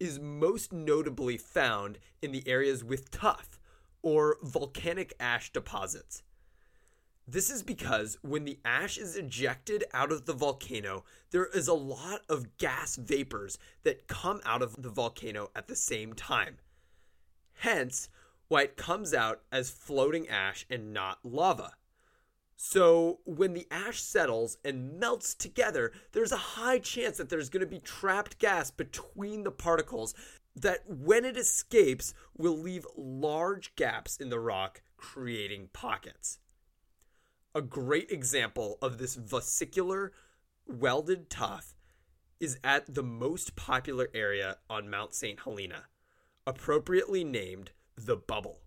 is 0.00 0.18
most 0.18 0.72
notably 0.72 1.36
found 1.36 1.98
in 2.22 2.32
the 2.32 2.42
areas 2.48 2.82
with 2.82 3.10
tuff 3.10 3.60
or 4.02 4.38
volcanic 4.42 5.14
ash 5.20 5.52
deposits. 5.52 6.22
This 7.28 7.48
is 7.48 7.62
because 7.62 8.18
when 8.22 8.44
the 8.44 8.58
ash 8.64 8.98
is 8.98 9.14
ejected 9.14 9.84
out 9.92 10.10
of 10.10 10.24
the 10.24 10.32
volcano, 10.32 11.04
there 11.30 11.46
is 11.46 11.68
a 11.68 11.74
lot 11.74 12.22
of 12.28 12.56
gas 12.56 12.96
vapors 12.96 13.56
that 13.84 14.08
come 14.08 14.40
out 14.44 14.62
of 14.62 14.82
the 14.82 14.88
volcano 14.88 15.50
at 15.54 15.68
the 15.68 15.76
same 15.76 16.14
time. 16.14 16.56
Hence, 17.52 18.08
why 18.48 18.62
it 18.62 18.76
comes 18.76 19.14
out 19.14 19.42
as 19.52 19.70
floating 19.70 20.28
ash 20.28 20.66
and 20.68 20.92
not 20.92 21.18
lava. 21.22 21.74
So, 22.62 23.20
when 23.24 23.54
the 23.54 23.66
ash 23.70 24.02
settles 24.02 24.58
and 24.62 25.00
melts 25.00 25.34
together, 25.34 25.92
there's 26.12 26.30
a 26.30 26.36
high 26.36 26.78
chance 26.78 27.16
that 27.16 27.30
there's 27.30 27.48
going 27.48 27.62
to 27.62 27.66
be 27.66 27.80
trapped 27.80 28.38
gas 28.38 28.70
between 28.70 29.44
the 29.44 29.50
particles 29.50 30.14
that, 30.54 30.80
when 30.86 31.24
it 31.24 31.38
escapes, 31.38 32.12
will 32.36 32.58
leave 32.58 32.86
large 32.98 33.74
gaps 33.76 34.18
in 34.18 34.28
the 34.28 34.38
rock, 34.38 34.82
creating 34.98 35.70
pockets. 35.72 36.38
A 37.54 37.62
great 37.62 38.10
example 38.10 38.76
of 38.82 38.98
this 38.98 39.14
vesicular 39.14 40.12
welded 40.66 41.30
tuff 41.30 41.74
is 42.40 42.58
at 42.62 42.94
the 42.94 43.02
most 43.02 43.56
popular 43.56 44.10
area 44.12 44.58
on 44.68 44.90
Mount 44.90 45.14
St. 45.14 45.40
Helena, 45.40 45.84
appropriately 46.46 47.24
named 47.24 47.70
the 47.96 48.16
Bubble. 48.16 48.60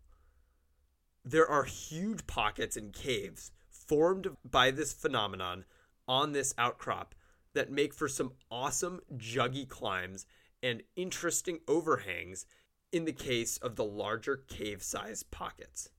There 1.24 1.48
are 1.48 1.66
huge 1.66 2.26
pockets 2.26 2.76
and 2.76 2.92
caves 2.92 3.52
formed 3.88 4.30
by 4.44 4.72
this 4.72 4.94
phenomenon 4.94 5.66
on 6.08 6.32
this 6.32 6.54
outcrop 6.58 7.16
that 7.54 7.72
make 7.72 7.94
for 7.94 8.08
some 8.08 8.34
awesome 8.50 9.00
juggy 9.16 9.68
climbs 9.68 10.26
and 10.62 10.84
interesting 10.96 11.60
overhangs 11.68 12.46
in 12.92 13.06
the 13.06 13.14
case 13.14 13.58
of 13.58 13.76
the 13.76 13.84
larger 13.84 14.38
cave 14.38 14.82
sized 14.82 15.30
pockets. 15.32 15.90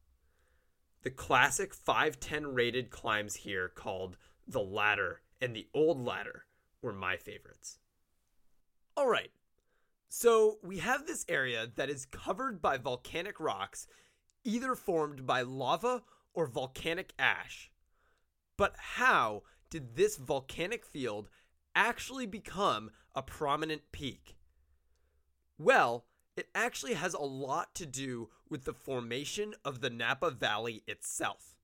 The 1.03 1.11
classic 1.11 1.75
510 1.75 2.55
rated 2.55 2.91
climbs 2.91 3.37
here, 3.37 3.69
called 3.69 4.17
the 4.47 4.63
ladder 4.63 5.21
and 5.41 5.55
the 5.55 5.69
old 5.75 6.03
ladder, 6.03 6.47
were 6.81 6.93
my 6.93 7.17
favorites. 7.17 7.79
All 8.97 9.09
right, 9.09 9.31
so 10.09 10.59
we 10.63 10.79
have 10.79 11.07
this 11.07 11.27
area 11.29 11.67
that 11.75 11.91
is 11.91 12.07
covered 12.07 12.63
by 12.63 12.79
volcanic 12.79 13.41
rocks, 13.41 13.87
either 14.45 14.75
formed 14.75 15.27
by 15.27 15.43
lava 15.43 16.03
or 16.33 16.47
volcanic 16.47 17.13
ash. 17.19 17.71
But 18.57 18.75
how 18.79 19.43
did 19.71 19.97
this 19.97 20.17
volcanic 20.17 20.85
field 20.85 21.29
actually 21.75 22.27
become 22.27 22.91
a 23.15 23.23
prominent 23.23 23.83
peak? 23.93 24.37
Well, 25.59 26.07
it 26.37 26.49
actually 26.55 26.95
has 26.95 27.15
a 27.15 27.21
lot 27.21 27.75
to 27.77 27.87
do 27.87 28.29
with 28.49 28.65
the 28.65 28.73
formation 28.73 29.55
of 29.65 29.81
the 29.81 29.91
Napa 29.91 30.31
Valley 30.31 30.83
itself. 30.87 31.57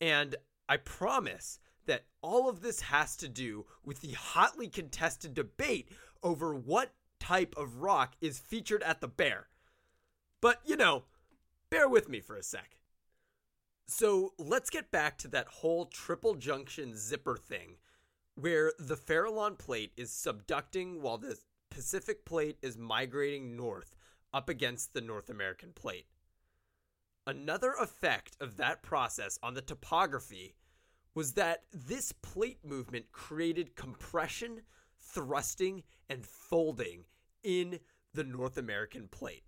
And 0.00 0.36
I 0.68 0.76
promise 0.76 1.58
that 1.86 2.04
all 2.20 2.48
of 2.48 2.60
this 2.60 2.80
has 2.80 3.16
to 3.16 3.28
do 3.28 3.66
with 3.84 4.00
the 4.00 4.12
hotly 4.12 4.68
contested 4.68 5.34
debate 5.34 5.88
over 6.22 6.54
what 6.54 6.94
type 7.18 7.54
of 7.56 7.82
rock 7.82 8.14
is 8.20 8.38
featured 8.38 8.82
at 8.82 9.00
the 9.00 9.08
Bear. 9.08 9.48
But, 10.40 10.60
you 10.64 10.76
know, 10.76 11.04
bear 11.70 11.88
with 11.88 12.08
me 12.08 12.20
for 12.20 12.36
a 12.36 12.42
sec. 12.42 12.76
So 13.86 14.32
let's 14.38 14.70
get 14.70 14.90
back 14.90 15.18
to 15.18 15.28
that 15.28 15.48
whole 15.48 15.86
triple 15.86 16.34
junction 16.34 16.96
zipper 16.96 17.36
thing, 17.36 17.76
where 18.34 18.72
the 18.78 18.96
Farallon 18.96 19.58
plate 19.58 19.92
is 19.96 20.10
subducting 20.10 21.00
while 21.00 21.18
the 21.18 21.38
Pacific 21.70 22.24
plate 22.24 22.58
is 22.62 22.76
migrating 22.76 23.56
north 23.56 23.96
up 24.32 24.48
against 24.48 24.94
the 24.94 25.00
North 25.00 25.28
American 25.28 25.72
plate. 25.72 26.06
Another 27.26 27.72
effect 27.80 28.36
of 28.40 28.56
that 28.56 28.82
process 28.82 29.38
on 29.42 29.54
the 29.54 29.62
topography 29.62 30.54
was 31.14 31.34
that 31.34 31.64
this 31.72 32.12
plate 32.12 32.64
movement 32.64 33.12
created 33.12 33.76
compression, 33.76 34.62
thrusting, 35.00 35.82
and 36.08 36.26
folding 36.26 37.04
in 37.42 37.78
the 38.14 38.24
North 38.24 38.56
American 38.56 39.08
plate. 39.08 39.44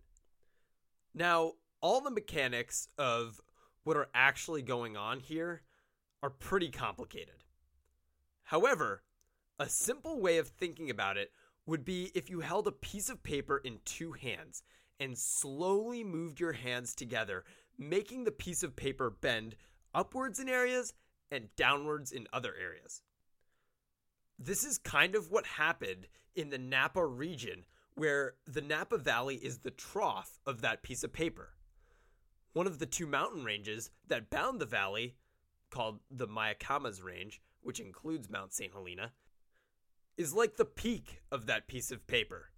Now, 1.14 1.52
all 1.80 2.00
the 2.00 2.10
mechanics 2.10 2.88
of 2.98 3.40
what 3.84 3.96
are 3.96 4.08
actually 4.14 4.62
going 4.62 4.96
on 4.96 5.20
here 5.20 5.62
are 6.22 6.30
pretty 6.30 6.70
complicated. 6.70 7.44
However, 8.44 9.02
a 9.58 9.68
simple 9.68 10.20
way 10.20 10.38
of 10.38 10.48
thinking 10.48 10.90
about 10.90 11.16
it 11.16 11.30
would 11.66 11.84
be 11.84 12.10
if 12.14 12.28
you 12.28 12.40
held 12.40 12.66
a 12.66 12.72
piece 12.72 13.08
of 13.08 13.22
paper 13.22 13.58
in 13.58 13.78
two 13.84 14.12
hands 14.12 14.62
and 14.98 15.16
slowly 15.16 16.02
moved 16.02 16.40
your 16.40 16.52
hands 16.52 16.94
together, 16.94 17.44
making 17.78 18.24
the 18.24 18.30
piece 18.30 18.62
of 18.62 18.76
paper 18.76 19.10
bend 19.10 19.56
upwards 19.94 20.38
in 20.38 20.48
areas 20.48 20.94
and 21.30 21.54
downwards 21.56 22.12
in 22.12 22.26
other 22.32 22.54
areas. 22.60 23.02
This 24.38 24.64
is 24.64 24.78
kind 24.78 25.14
of 25.14 25.30
what 25.30 25.46
happened 25.46 26.06
in 26.34 26.50
the 26.50 26.58
Napa 26.58 27.04
region, 27.04 27.64
where 27.94 28.34
the 28.46 28.60
Napa 28.60 28.98
Valley 28.98 29.36
is 29.36 29.58
the 29.58 29.70
trough 29.70 30.38
of 30.46 30.60
that 30.62 30.82
piece 30.82 31.04
of 31.04 31.12
paper 31.12 31.54
one 32.54 32.66
of 32.66 32.78
the 32.78 32.86
two 32.86 33.06
mountain 33.06 33.44
ranges 33.44 33.90
that 34.08 34.30
bound 34.30 34.60
the 34.60 34.66
valley, 34.66 35.16
called 35.70 35.98
the 36.10 36.28
Mayacamas 36.28 37.02
Range, 37.02 37.42
which 37.62 37.80
includes 37.80 38.30
Mount 38.30 38.54
St. 38.54 38.72
Helena, 38.72 39.12
is 40.16 40.32
like 40.32 40.56
the 40.56 40.64
peak 40.64 41.20
of 41.32 41.46
that 41.46 41.66
piece 41.66 41.90
of 41.90 42.06
paper. 42.06 42.50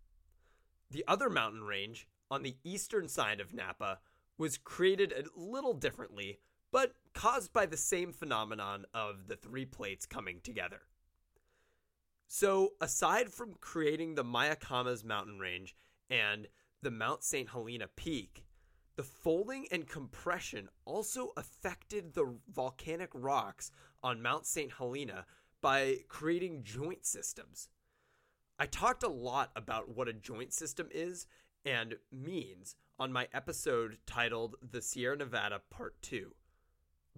The 0.90 1.04
other 1.08 1.30
mountain 1.30 1.62
range, 1.62 2.06
on 2.30 2.42
the 2.42 2.56
eastern 2.62 3.08
side 3.08 3.40
of 3.40 3.54
Napa, 3.54 4.00
was 4.36 4.58
created 4.58 5.12
a 5.12 5.24
little 5.34 5.72
differently, 5.72 6.40
but 6.70 6.92
caused 7.14 7.52
by 7.54 7.64
the 7.64 7.78
same 7.78 8.12
phenomenon 8.12 8.84
of 8.92 9.28
the 9.28 9.36
three 9.36 9.64
plates 9.64 10.04
coming 10.04 10.40
together. 10.42 10.82
So, 12.28 12.74
aside 12.80 13.32
from 13.32 13.54
creating 13.60 14.14
the 14.14 14.24
Mayacamas 14.24 15.04
mountain 15.04 15.38
range 15.38 15.74
and 16.10 16.48
the 16.82 16.90
Mount 16.90 17.24
St. 17.24 17.48
Helena 17.48 17.88
peak, 17.96 18.45
the 18.96 19.02
folding 19.02 19.66
and 19.70 19.86
compression 19.86 20.68
also 20.84 21.32
affected 21.36 22.14
the 22.14 22.34
volcanic 22.52 23.10
rocks 23.12 23.70
on 24.02 24.22
Mount 24.22 24.46
St. 24.46 24.72
Helena 24.72 25.26
by 25.60 25.98
creating 26.08 26.62
joint 26.64 27.04
systems. 27.04 27.68
I 28.58 28.66
talked 28.66 29.02
a 29.02 29.08
lot 29.08 29.50
about 29.54 29.94
what 29.94 30.08
a 30.08 30.14
joint 30.14 30.54
system 30.54 30.88
is 30.90 31.26
and 31.64 31.96
means 32.10 32.74
on 32.98 33.12
my 33.12 33.28
episode 33.34 33.98
titled 34.06 34.56
The 34.62 34.80
Sierra 34.80 35.16
Nevada 35.16 35.60
Part 35.68 36.00
2. 36.00 36.34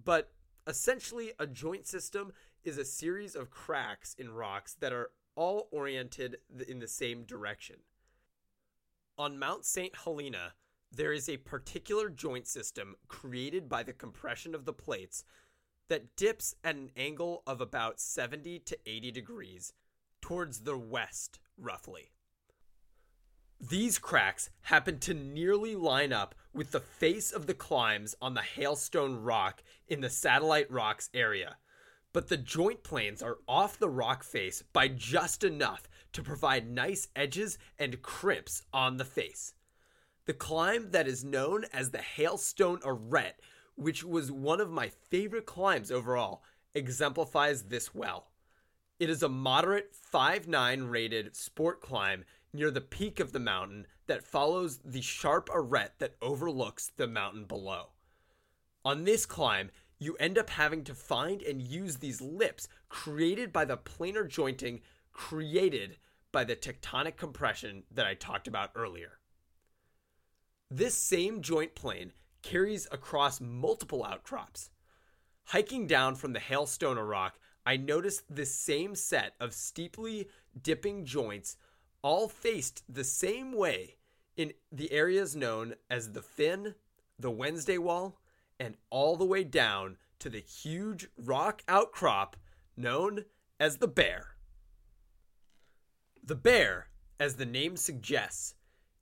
But 0.03 0.31
essentially, 0.67 1.31
a 1.39 1.47
joint 1.47 1.87
system 1.87 2.33
is 2.63 2.77
a 2.77 2.83
series 2.83 3.35
of 3.35 3.51
cracks 3.51 4.15
in 4.17 4.31
rocks 4.31 4.75
that 4.81 4.91
are 4.91 5.11
all 5.35 5.69
oriented 5.71 6.37
in 6.67 6.79
the 6.79 6.87
same 6.87 7.23
direction. 7.23 7.77
On 9.17 9.39
Mount 9.39 9.65
St. 9.65 9.95
Helena, 10.03 10.53
there 10.91 11.13
is 11.13 11.29
a 11.29 11.37
particular 11.37 12.09
joint 12.09 12.47
system 12.47 12.95
created 13.07 13.69
by 13.69 13.83
the 13.83 13.93
compression 13.93 14.55
of 14.55 14.65
the 14.65 14.73
plates 14.73 15.23
that 15.87 16.15
dips 16.15 16.55
at 16.63 16.75
an 16.75 16.91
angle 16.95 17.43
of 17.47 17.61
about 17.61 17.99
70 17.99 18.59
to 18.59 18.77
80 18.85 19.11
degrees 19.11 19.73
towards 20.21 20.59
the 20.59 20.77
west, 20.77 21.39
roughly. 21.57 22.11
These 23.59 23.99
cracks 23.99 24.49
happen 24.61 24.99
to 24.99 25.13
nearly 25.13 25.75
line 25.75 26.13
up 26.13 26.33
with 26.53 26.71
the 26.71 26.79
face 26.79 27.31
of 27.31 27.45
the 27.45 27.53
climbs 27.53 28.15
on 28.21 28.33
the 28.33 28.41
Hailstone 28.41 29.23
Rock 29.23 29.63
in 29.87 29.99
the 29.99 30.09
Satellite 30.09 30.71
Rocks 30.71 31.09
area, 31.13 31.57
but 32.13 32.29
the 32.29 32.37
joint 32.37 32.83
planes 32.83 33.21
are 33.21 33.39
off 33.47 33.77
the 33.77 33.89
rock 33.89 34.23
face 34.23 34.63
by 34.73 34.87
just 34.87 35.43
enough 35.43 35.89
to 36.13 36.23
provide 36.23 36.69
nice 36.69 37.09
edges 37.15 37.57
and 37.77 38.01
crimps 38.01 38.63
on 38.71 38.97
the 38.97 39.05
face. 39.05 39.53
The 40.25 40.33
climb 40.33 40.91
that 40.91 41.07
is 41.07 41.23
known 41.23 41.65
as 41.73 41.91
the 41.91 41.99
Hailstone 41.99 42.81
Arete, 42.85 43.39
which 43.75 44.03
was 44.03 44.31
one 44.31 44.61
of 44.61 44.69
my 44.69 44.89
favorite 44.89 45.45
climbs 45.45 45.91
overall, 45.91 46.43
exemplifies 46.73 47.63
this 47.63 47.95
well. 47.95 48.27
It 48.99 49.09
is 49.09 49.23
a 49.23 49.29
moderate 49.29 49.93
5.9 50.13 50.89
rated 50.89 51.35
sport 51.35 51.81
climb 51.81 52.25
near 52.53 52.69
the 52.69 52.81
peak 52.81 53.19
of 53.19 53.31
the 53.31 53.39
mountain 53.39 53.87
that 54.07 54.23
follows 54.23 54.79
the 54.83 55.01
sharp 55.01 55.49
arete 55.53 55.99
that 55.99 56.15
overlooks 56.21 56.91
the 56.97 57.07
mountain 57.07 57.45
below. 57.45 57.89
On 58.83 59.03
this 59.03 59.25
climb, 59.25 59.71
you 59.99 60.15
end 60.15 60.37
up 60.37 60.49
having 60.49 60.83
to 60.85 60.95
find 60.95 61.41
and 61.41 61.61
use 61.61 61.97
these 61.97 62.21
lips 62.21 62.67
created 62.87 63.53
by 63.53 63.65
the 63.65 63.77
planar 63.77 64.27
jointing 64.27 64.81
created 65.11 65.97
by 66.31 66.43
the 66.43 66.55
tectonic 66.55 67.17
compression 67.17 67.83
that 67.91 68.05
I 68.05 68.13
talked 68.13 68.47
about 68.47 68.71
earlier. 68.75 69.19
This 70.71 70.93
same 70.95 71.41
joint 71.41 71.73
plane 71.73 72.13
carries 72.43 72.87
across 72.91 73.41
multiple 73.41 74.05
outcrops. 74.05 74.69
Hiking 75.45 75.87
down 75.87 76.13
from 76.15 76.33
the 76.33 76.39
Hailstone 76.39 76.99
rock, 76.99 77.39
I 77.65 77.75
noticed 77.75 78.23
this 78.29 78.53
same 78.53 78.93
set 78.93 79.33
of 79.39 79.53
steeply 79.53 80.27
dipping 80.61 81.05
joints 81.05 81.57
all 82.03 82.27
faced 82.27 82.83
the 82.87 83.03
same 83.03 83.51
way 83.51 83.95
in 84.37 84.53
the 84.71 84.91
areas 84.91 85.35
known 85.35 85.73
as 85.89 86.11
the 86.11 86.21
Fin, 86.21 86.75
the 87.17 87.31
Wednesday 87.31 87.79
Wall, 87.79 88.19
and 88.59 88.75
all 88.91 89.15
the 89.15 89.25
way 89.25 89.43
down 89.43 89.97
to 90.19 90.29
the 90.29 90.39
huge 90.39 91.07
rock 91.17 91.63
outcrop 91.67 92.37
known 92.77 93.25
as 93.59 93.77
the 93.77 93.87
Bear. 93.87 94.35
The 96.23 96.35
Bear, 96.35 96.89
as 97.19 97.35
the 97.35 97.45
name 97.45 97.75
suggests, 97.75 98.53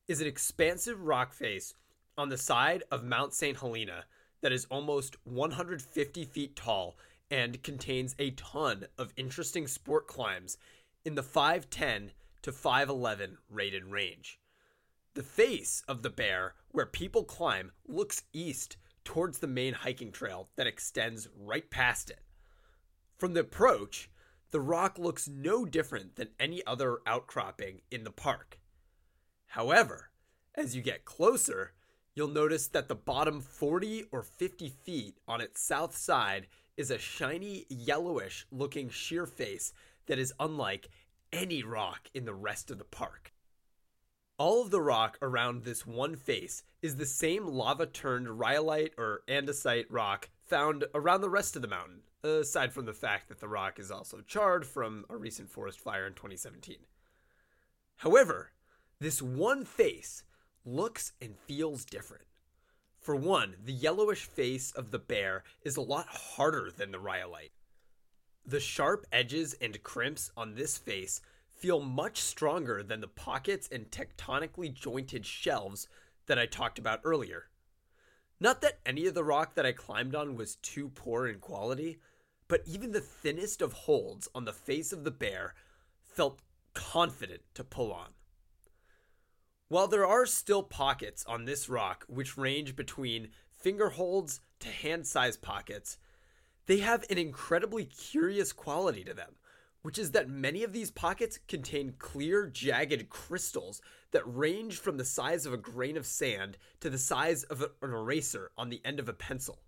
is 0.08 0.22
an 0.22 0.28
expansive 0.28 1.02
rock 1.02 1.34
face 1.34 1.74
on 2.18 2.30
the 2.30 2.38
side 2.38 2.84
of 2.92 3.04
Mount 3.04 3.34
St. 3.34 3.58
Helena 3.58 4.06
that 4.42 4.54
is 4.54 4.66
almost 4.66 5.18
150 5.26 6.24
feet 6.26 6.56
tall 6.56 6.98
and 7.30 7.62
contains 7.62 8.16
a 8.18 8.32
ton 8.32 8.86
of 8.98 9.14
interesting 9.18 9.68
sport 9.68 10.08
climbs 10.08 10.58
in 11.04 11.16
the 11.16 11.24
510 11.24 12.12
to 12.42 12.52
5'11 12.52 13.38
rated 13.50 13.86
range. 13.86 14.40
The 15.14 15.24
face 15.24 15.84
of 15.88 16.04
the 16.04 16.10
bear, 16.10 16.54
where 16.72 16.86
people 16.86 17.24
climb, 17.24 17.72
looks 17.86 18.24
east 18.32 18.78
towards 19.04 19.40
the 19.40 19.48
main 19.48 19.74
hiking 19.74 20.12
trail 20.12 20.50
that 20.56 20.68
extends 20.68 21.28
right 21.38 21.70
past 21.70 22.10
it. 22.10 22.20
From 23.18 23.34
the 23.34 23.42
approach, 23.42 24.10
the 24.52 24.62
rock 24.62 24.98
looks 24.98 25.28
no 25.28 25.66
different 25.66 26.16
than 26.16 26.30
any 26.40 26.66
other 26.66 27.00
outcropping 27.06 27.82
in 27.92 28.04
the 28.04 28.12
park. 28.12 28.60
However, 29.48 30.10
as 30.56 30.76
you 30.76 30.82
get 30.82 31.06
closer, 31.06 31.74
you'll 32.14 32.28
notice 32.28 32.68
that 32.68 32.88
the 32.88 32.96
bottom 32.96 33.42
40 33.42 34.06
or 34.12 34.22
50 34.22 34.70
feet 34.70 35.18
on 35.28 35.42
its 35.42 35.62
south 35.62 35.96
side 35.96 36.48
is 36.76 36.92
a 36.92 36.98
shiny 36.98 37.66
yellowish 37.70 38.46
looking 38.52 38.90
sheer 38.90 39.26
face 39.26 39.74
that 40.06 40.20
is 40.20 40.34
unlike 40.40 40.90
any 41.32 41.64
rock 41.64 42.10
in 42.14 42.26
the 42.26 42.34
rest 42.34 42.72
of 42.72 42.78
the 42.78 42.84
park. 42.84 43.34
All 44.38 44.62
of 44.62 44.70
the 44.70 44.82
rock 44.82 45.18
around 45.22 45.64
this 45.64 45.86
one 45.86 46.16
face 46.16 46.64
is 46.82 46.96
the 46.96 47.06
same 47.06 47.48
lava 47.48 47.88
turned 47.88 48.40
rhyolite 48.40 48.94
or 48.98 49.24
andesite 49.28 49.88
rock 49.90 50.30
found 50.46 50.86
around 50.94 51.22
the 51.22 51.30
rest 51.30 51.56
of 51.56 51.64
the 51.64 51.68
mountain, 51.68 52.02
aside 52.24 52.72
from 52.72 52.86
the 52.86 52.94
fact 52.94 53.30
that 53.30 53.40
the 53.40 53.48
rock 53.48 53.80
is 53.80 53.90
also 53.90 54.22
charred 54.22 54.66
from 54.66 55.06
a 55.10 55.18
recent 55.18 55.50
forest 55.50 55.80
fire 55.80 56.06
in 56.06 56.14
2017. 56.14 56.78
However, 57.98 58.52
this 59.00 59.22
one 59.22 59.64
face 59.64 60.24
looks 60.66 61.14
and 61.22 61.38
feels 61.38 61.86
different. 61.86 62.26
For 63.00 63.16
one, 63.16 63.56
the 63.64 63.74
yellowish 63.74 64.26
face 64.26 64.72
of 64.72 64.92
the 64.92 65.00
bear 65.00 65.44
is 65.62 65.78
a 65.78 65.82
lot 65.82 66.08
harder 66.08 66.72
than 66.76 66.92
the 66.92 67.00
rhyolite. 67.00 67.52
The 68.46 68.60
sharp 68.60 69.06
edges 69.12 69.56
and 69.62 69.82
crimps 69.84 70.32
on 70.36 70.56
this 70.56 70.78
face 70.78 71.22
feel 71.48 71.80
much 71.80 72.22
stronger 72.22 72.84
than 72.84 73.02
the 73.02 73.08
pockets 73.08 73.70
and 73.72 73.90
tectonically 73.90 74.74
jointed 74.74 75.26
shelves 75.26 75.88
that 76.26 76.40
I 76.40 76.46
talked 76.46 76.80
about 76.80 77.02
earlier. 77.04 77.50
Not 78.40 78.62
that 78.62 78.80
any 78.86 79.08
of 79.08 79.14
the 79.14 79.24
rock 79.24 79.56
that 79.56 79.66
I 79.66 79.72
climbed 79.72 80.16
on 80.16 80.36
was 80.36 80.56
too 80.58 80.90
poor 80.90 81.28
in 81.28 81.40
quality, 81.40 82.00
but 82.48 82.62
even 82.66 82.92
the 82.92 83.02
thinnest 83.02 83.62
of 83.62 83.74
holds 83.74 84.28
on 84.36 84.46
the 84.46 84.54
face 84.54 84.92
of 84.92 85.04
the 85.04 85.12
bear 85.12 85.56
felt 86.04 86.42
confident 86.74 87.42
to 87.56 87.64
pull 87.64 87.92
on. 87.92 88.10
While 89.70 89.88
there 89.88 90.06
are 90.06 90.26
still 90.26 90.64
pockets 90.64 91.26
on 91.26 91.44
this 91.44 91.68
rock 91.68 92.06
which 92.08 92.38
range 92.38 92.78
between 92.78 93.32
finger 93.52 93.90
holds 93.90 94.40
to 94.60 94.70
hand 94.70 95.06
sized 95.06 95.42
pockets, 95.42 95.98
they 96.68 96.78
have 96.78 97.06
an 97.10 97.18
incredibly 97.18 97.84
curious 97.84 98.54
quality 98.54 99.04
to 99.04 99.14
them, 99.14 99.36
which 99.82 99.98
is 99.98 100.12
that 100.12 100.30
many 100.30 100.64
of 100.64 100.72
these 100.72 100.90
pockets 100.90 101.40
contain 101.50 101.96
clear, 102.00 102.48
jagged 102.48 103.10
crystals 103.10 103.82
that 104.12 104.24
range 104.26 104.78
from 104.78 104.96
the 104.96 105.04
size 105.04 105.46
of 105.46 105.52
a 105.52 105.58
grain 105.58 105.98
of 105.98 106.06
sand 106.06 106.58
to 106.80 106.90
the 106.90 106.98
size 106.98 107.44
of 107.44 107.62
an 107.62 107.92
eraser 107.92 108.52
on 108.58 108.70
the 108.70 108.82
end 108.86 109.02
of 109.02 109.10
a 109.10 109.14
pencil. 109.14 109.60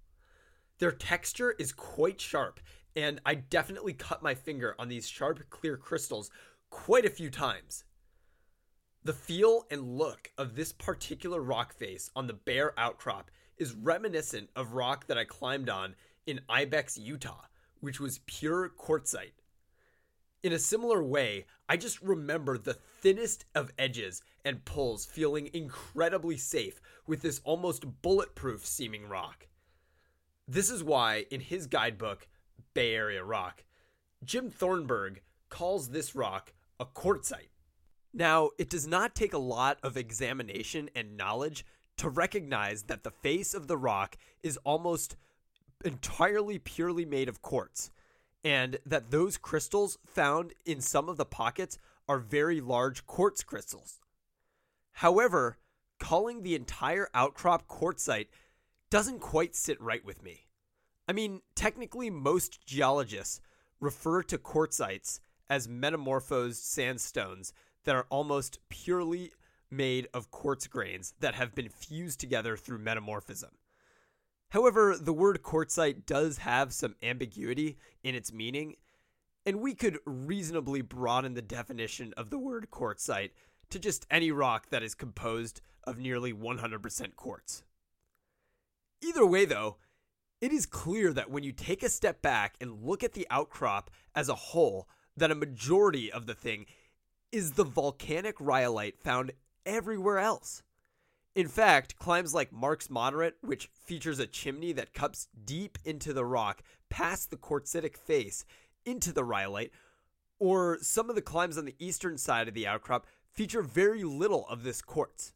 Their 0.77 0.93
texture 0.93 1.55
is 1.59 1.73
quite 1.73 2.21
sharp, 2.21 2.61
and 2.95 3.19
I 3.25 3.35
definitely 3.35 3.93
cut 3.93 4.23
my 4.23 4.33
finger 4.33 4.75
on 4.79 4.87
these 4.87 5.09
sharp, 5.09 5.49
clear 5.49 5.75
crystals 5.75 6.31
quite 6.69 7.05
a 7.05 7.09
few 7.09 7.29
times. 7.29 7.83
The 9.03 9.13
feel 9.13 9.65
and 9.71 9.97
look 9.97 10.29
of 10.37 10.55
this 10.55 10.73
particular 10.73 11.41
rock 11.41 11.73
face 11.73 12.11
on 12.17 12.27
the 12.27 12.33
bear 12.33 12.77
outcrop 12.77 13.31
is 13.57 13.73
reminiscent 13.73 14.49
of 14.57 14.73
rock 14.73 15.07
that 15.07 15.17
I 15.17 15.23
climbed 15.23 15.69
on 15.69 15.95
in 16.25 16.41
Ibex, 16.49 16.97
Utah, 16.97 17.45
which 17.79 18.01
was 18.01 18.19
pure 18.25 18.69
quartzite. 18.69 19.39
In 20.43 20.51
a 20.51 20.59
similar 20.59 21.01
way, 21.01 21.45
I 21.69 21.77
just 21.77 22.01
remember 22.01 22.57
the 22.57 22.73
thinnest 22.73 23.45
of 23.55 23.71
edges 23.77 24.21
and 24.43 24.65
pulls 24.65 25.05
feeling 25.05 25.49
incredibly 25.53 26.37
safe 26.37 26.81
with 27.07 27.21
this 27.21 27.39
almost 27.45 28.01
bulletproof 28.01 28.65
seeming 28.65 29.07
rock. 29.07 29.47
This 30.45 30.69
is 30.69 30.83
why, 30.83 31.25
in 31.31 31.39
his 31.39 31.67
guidebook, 31.67 32.27
Bay 32.73 32.95
Area 32.95 33.23
Rock, 33.23 33.63
Jim 34.25 34.49
Thornburg 34.49 35.21
calls 35.49 35.89
this 35.89 36.15
rock 36.15 36.53
a 36.79 36.85
quartzite. 36.85 37.49
Now, 38.13 38.49
it 38.57 38.69
does 38.69 38.87
not 38.87 39.15
take 39.15 39.33
a 39.33 39.37
lot 39.37 39.77
of 39.83 39.95
examination 39.95 40.89
and 40.95 41.15
knowledge 41.15 41.65
to 41.97 42.09
recognize 42.09 42.83
that 42.83 43.03
the 43.03 43.11
face 43.11 43.53
of 43.53 43.67
the 43.67 43.77
rock 43.77 44.17
is 44.41 44.57
almost 44.63 45.15
entirely 45.83 46.57
purely 46.57 47.05
made 47.05 47.29
of 47.29 47.41
quartz, 47.41 47.91
and 48.43 48.77
that 48.85 49.11
those 49.11 49.37
crystals 49.37 49.97
found 50.05 50.53
in 50.65 50.81
some 50.81 51.07
of 51.07 51.17
the 51.17 51.25
pockets 51.25 51.77
are 52.07 52.19
very 52.19 52.61
large 52.61 53.05
quartz 53.05 53.43
crystals. 53.43 53.99
However, 54.93 55.57
calling 55.99 56.41
the 56.41 56.55
entire 56.55 57.09
outcrop 57.13 57.67
quartzite 57.67 58.29
doesn't 58.89 59.19
quite 59.19 59.55
sit 59.55 59.79
right 59.79 60.03
with 60.03 60.23
me. 60.23 60.47
I 61.07 61.13
mean, 61.13 61.41
technically, 61.55 62.09
most 62.09 62.65
geologists 62.65 63.39
refer 63.79 64.23
to 64.23 64.37
quartzites 64.37 65.19
as 65.49 65.67
metamorphosed 65.67 66.63
sandstones 66.63 67.53
that 67.85 67.95
are 67.95 68.07
almost 68.09 68.59
purely 68.69 69.31
made 69.71 70.07
of 70.13 70.31
quartz 70.31 70.67
grains 70.67 71.13
that 71.19 71.35
have 71.35 71.55
been 71.55 71.69
fused 71.69 72.19
together 72.19 72.57
through 72.57 72.79
metamorphism. 72.79 73.51
However, 74.49 74.97
the 74.97 75.13
word 75.13 75.43
quartzite 75.43 76.05
does 76.05 76.39
have 76.39 76.73
some 76.73 76.95
ambiguity 77.03 77.77
in 78.03 78.15
its 78.15 78.33
meaning, 78.33 78.75
and 79.45 79.61
we 79.61 79.75
could 79.75 79.99
reasonably 80.05 80.81
broaden 80.81 81.35
the 81.35 81.41
definition 81.41 82.13
of 82.17 82.29
the 82.29 82.39
word 82.39 82.69
quartzite 82.71 83.31
to 83.69 83.79
just 83.79 84.07
any 84.09 84.31
rock 84.31 84.69
that 84.71 84.81
is 84.81 84.95
composed 84.95 85.61
of 85.83 85.99
nearly 85.99 86.33
100% 86.33 87.15
quartz. 87.15 87.63
Either 89.01 89.25
way, 89.25 89.45
though, 89.45 89.77
it 90.41 90.51
is 90.51 90.65
clear 90.65 91.13
that 91.13 91.29
when 91.29 91.43
you 91.43 91.51
take 91.51 91.83
a 91.83 91.89
step 91.89 92.21
back 92.21 92.55
and 92.59 92.83
look 92.83 93.03
at 93.03 93.13
the 93.13 93.27
outcrop 93.29 93.91
as 94.15 94.29
a 94.29 94.35
whole, 94.35 94.87
that 95.15 95.31
a 95.31 95.35
majority 95.35 96.11
of 96.11 96.25
the 96.25 96.33
thing 96.33 96.65
is 97.31 97.53
the 97.53 97.63
volcanic 97.63 98.35
rhyolite 98.39 98.97
found 98.97 99.31
everywhere 99.65 100.19
else. 100.19 100.63
In 101.35 101.47
fact, 101.47 101.97
climbs 101.97 102.33
like 102.33 102.51
Marks 102.51 102.89
Moderate, 102.89 103.37
which 103.41 103.69
features 103.73 104.19
a 104.19 104.27
chimney 104.27 104.73
that 104.73 104.93
cups 104.93 105.27
deep 105.45 105.77
into 105.85 106.11
the 106.11 106.25
rock 106.25 106.63
past 106.89 107.29
the 107.29 107.37
quartzitic 107.37 107.95
face 107.95 108.45
into 108.85 109.13
the 109.13 109.23
rhyolite, 109.23 109.71
or 110.39 110.79
some 110.81 111.09
of 111.09 111.15
the 111.15 111.21
climbs 111.21 111.57
on 111.57 111.65
the 111.65 111.75
eastern 111.79 112.17
side 112.17 112.47
of 112.47 112.53
the 112.53 112.67
outcrop 112.67 113.05
feature 113.31 113.61
very 113.61 114.03
little 114.03 114.47
of 114.49 114.63
this 114.63 114.81
quartz. 114.81 115.33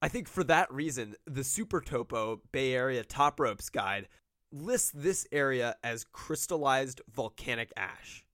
I 0.00 0.08
think 0.08 0.28
for 0.28 0.44
that 0.44 0.72
reason, 0.72 1.14
the 1.26 1.44
Super 1.44 1.80
Topo 1.80 2.40
Bay 2.52 2.74
Area 2.74 3.04
Top 3.04 3.38
Ropes 3.38 3.68
Guide 3.68 4.08
lists 4.50 4.92
this 4.94 5.26
area 5.32 5.76
as 5.82 6.04
crystallized 6.04 7.00
volcanic 7.12 7.72
ash. 7.76 8.24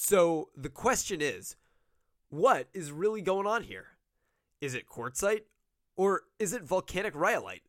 So 0.00 0.50
the 0.56 0.68
question 0.68 1.20
is 1.20 1.56
what 2.28 2.68
is 2.72 2.92
really 2.92 3.20
going 3.20 3.48
on 3.48 3.64
here? 3.64 3.86
Is 4.60 4.74
it 4.74 4.88
quartzite 4.88 5.42
or 5.96 6.22
is 6.38 6.52
it 6.52 6.62
volcanic 6.62 7.16
rhyolite? 7.16 7.64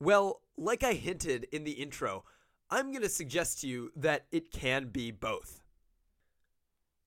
Well, 0.00 0.40
like 0.56 0.82
I 0.82 0.94
hinted 0.94 1.46
in 1.52 1.64
the 1.64 1.72
intro, 1.72 2.24
I'm 2.70 2.90
going 2.90 3.02
to 3.02 3.10
suggest 3.10 3.60
to 3.60 3.68
you 3.68 3.92
that 3.96 4.24
it 4.32 4.50
can 4.50 4.88
be 4.88 5.10
both. 5.10 5.60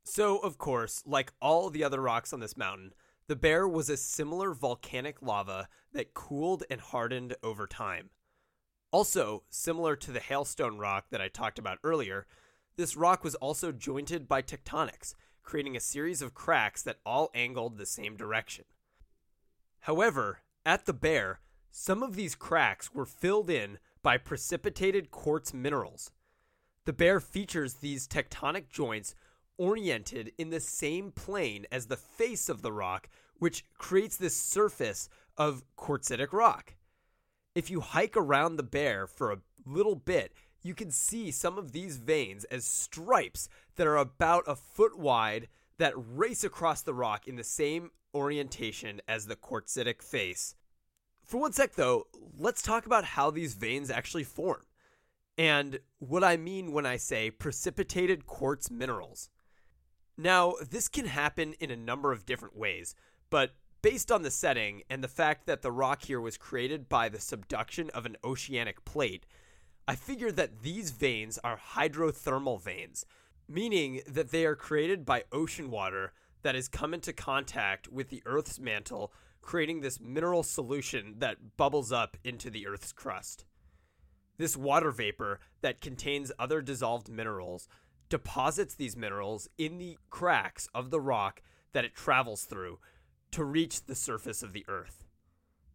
So, 0.04 0.38
of 0.38 0.60
course, 0.60 1.02
like 1.08 1.34
all 1.42 1.72
the 1.72 1.84
other 1.84 2.00
rocks 2.00 2.32
on 2.32 2.40
this 2.40 2.56
mountain, 2.56 2.94
the 3.26 3.36
bear 3.36 3.68
was 3.68 3.90
a 3.90 3.98
similar 3.98 4.54
volcanic 4.54 5.24
lava 5.24 5.68
that 5.92 6.14
cooled 6.14 6.64
and 6.70 6.80
hardened 6.82 7.36
over 7.42 7.66
time. 7.66 8.12
Also, 8.92 9.42
similar 9.50 9.96
to 9.96 10.12
the 10.12 10.20
hailstone 10.20 10.78
rock 10.78 11.06
that 11.10 11.20
I 11.20 11.30
talked 11.30 11.58
about 11.58 11.80
earlier, 11.84 12.28
this 12.80 12.96
rock 12.96 13.26
was 13.26 13.36
also 13.36 13.74
jointed 13.74 14.26
by 14.26 14.42
tectonics, 14.42 15.14
creating 15.44 15.76
a 15.76 15.82
series 15.82 16.22
of 16.22 16.34
cracks 16.34 16.82
that 16.82 17.00
all 17.06 17.30
angled 17.36 17.78
the 17.78 17.86
same 17.86 18.16
direction. 18.16 18.64
However, 19.82 20.40
at 20.66 20.86
the 20.86 20.94
bear, 20.94 21.42
some 21.70 22.02
of 22.02 22.16
these 22.16 22.36
cracks 22.36 22.94
were 22.94 23.06
filled 23.06 23.50
in 23.50 23.80
by 24.02 24.18
precipitated 24.18 25.12
quartz 25.12 25.54
minerals. 25.54 26.12
The 26.86 26.94
bear 26.94 27.20
features 27.20 27.74
these 27.76 28.08
tectonic 28.08 28.70
joints 28.70 29.14
oriented 29.58 30.32
in 30.38 30.50
the 30.50 30.62
same 30.62 31.12
plane 31.12 31.66
as 31.74 31.88
the 31.88 31.98
face 31.98 32.48
of 32.48 32.62
the 32.62 32.72
rock, 32.72 33.10
which 33.40 33.66
creates 33.78 34.16
this 34.16 34.38
surface 34.38 35.10
of 35.38 35.64
quartzitic 35.78 36.32
rock. 36.32 36.76
If 37.54 37.70
you 37.70 37.82
hike 37.82 38.16
around 38.16 38.56
the 38.56 38.64
bear 38.64 39.06
for 39.06 39.34
a 39.34 39.42
little 39.66 39.96
bit, 39.96 40.32
you 40.62 40.74
can 40.74 40.92
see 40.92 41.32
some 41.32 41.58
of 41.58 41.72
these 41.72 41.98
veins 41.98 42.44
as 42.46 42.66
stripes 42.66 43.50
that 43.76 43.88
are 43.88 43.98
about 43.98 44.44
a 44.48 44.56
foot 44.56 44.98
wide 44.98 45.48
that 45.78 45.94
race 45.96 46.44
across 46.44 46.82
the 46.82 46.94
rock 46.94 47.28
in 47.28 47.36
the 47.36 47.44
same 47.44 47.92
orientation 48.14 49.02
as 49.08 49.26
the 49.26 49.36
quartzitic 49.36 50.02
face. 50.02 50.56
For 51.24 51.40
one 51.40 51.54
sec, 51.54 51.76
though, 51.76 52.08
let's 52.38 52.62
talk 52.62 52.86
about 52.86 53.06
how 53.06 53.30
these 53.30 53.54
veins 53.54 53.90
actually 53.90 54.24
form 54.24 54.64
and 55.38 55.80
what 56.00 56.24
I 56.24 56.36
mean 56.38 56.74
when 56.74 56.86
I 56.86 56.98
say 56.98 57.32
precipitated 57.32 58.26
quartz 58.26 58.70
minerals. 58.70 59.30
Now, 60.18 60.56
this 60.70 60.90
can 60.90 61.06
happen 61.06 61.54
in 61.62 61.72
a 61.72 61.78
number 61.78 62.12
of 62.12 62.26
different 62.26 62.58
ways, 62.58 62.94
but 63.30 63.52
based 63.82 64.12
on 64.12 64.24
the 64.24 64.32
setting 64.32 64.84
and 64.90 65.02
the 65.02 65.08
fact 65.08 65.46
that 65.46 65.62
the 65.62 65.72
rock 65.72 66.04
here 66.04 66.20
was 66.20 66.38
created 66.38 66.90
by 66.90 67.08
the 67.08 67.22
subduction 67.22 67.90
of 67.92 68.06
an 68.06 68.18
oceanic 68.24 68.84
plate, 68.84 69.26
I 69.90 69.96
figured 69.96 70.36
that 70.36 70.62
these 70.62 70.92
veins 70.92 71.40
are 71.44 71.58
hydrothermal 71.58 72.62
veins, 72.62 73.08
meaning 73.48 74.02
that 74.06 74.30
they 74.30 74.46
are 74.46 74.56
created 74.56 75.04
by 75.04 75.24
ocean 75.32 75.72
water 75.72 76.14
that 76.44 76.54
has 76.54 76.68
come 76.68 76.94
into 76.94 77.12
contact 77.12 77.88
with 77.88 78.10
the 78.10 78.22
Earth's 78.24 78.60
mantle, 78.60 79.12
creating 79.42 79.82
this 79.82 80.00
mineral 80.00 80.44
solution 80.44 81.16
that 81.18 81.58
bubbles 81.58 81.92
up 81.92 82.18
into 82.24 82.52
the 82.52 82.68
Earth's 82.68 82.92
crust. 82.92 83.46
This 84.38 84.56
water 84.56 84.92
vapor 84.92 85.40
that 85.62 85.82
contains 85.82 86.32
other 86.38 86.62
dissolved 86.62 87.10
minerals 87.10 87.68
deposits 88.10 88.76
these 88.76 88.96
minerals 88.96 89.50
in 89.58 89.80
the 89.80 89.98
cracks 90.12 90.70
of 90.72 90.92
the 90.92 91.02
rock 91.02 91.42
that 91.74 91.84
it 91.84 91.96
travels 91.96 92.44
through 92.44 92.78
to 93.32 93.44
reach 93.44 93.88
the 93.88 93.96
surface 93.96 94.44
of 94.44 94.54
the 94.54 94.66
earth. 94.68 95.04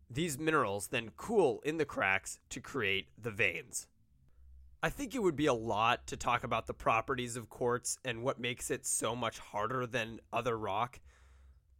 These 0.08 0.38
minerals 0.38 0.86
then 0.86 1.10
cool 1.16 1.60
in 1.64 1.78
the 1.78 1.84
cracks 1.84 2.38
to 2.50 2.60
create 2.60 3.08
the 3.20 3.32
veins. 3.32 3.88
I 4.84 4.90
think 4.90 5.14
it 5.14 5.22
would 5.22 5.34
be 5.34 5.46
a 5.46 5.54
lot 5.54 6.06
to 6.08 6.16
talk 6.18 6.44
about 6.44 6.66
the 6.66 6.74
properties 6.74 7.36
of 7.36 7.48
quartz 7.48 7.98
and 8.04 8.22
what 8.22 8.38
makes 8.38 8.70
it 8.70 8.84
so 8.84 9.16
much 9.16 9.38
harder 9.38 9.86
than 9.86 10.20
other 10.30 10.58
rock, 10.58 11.00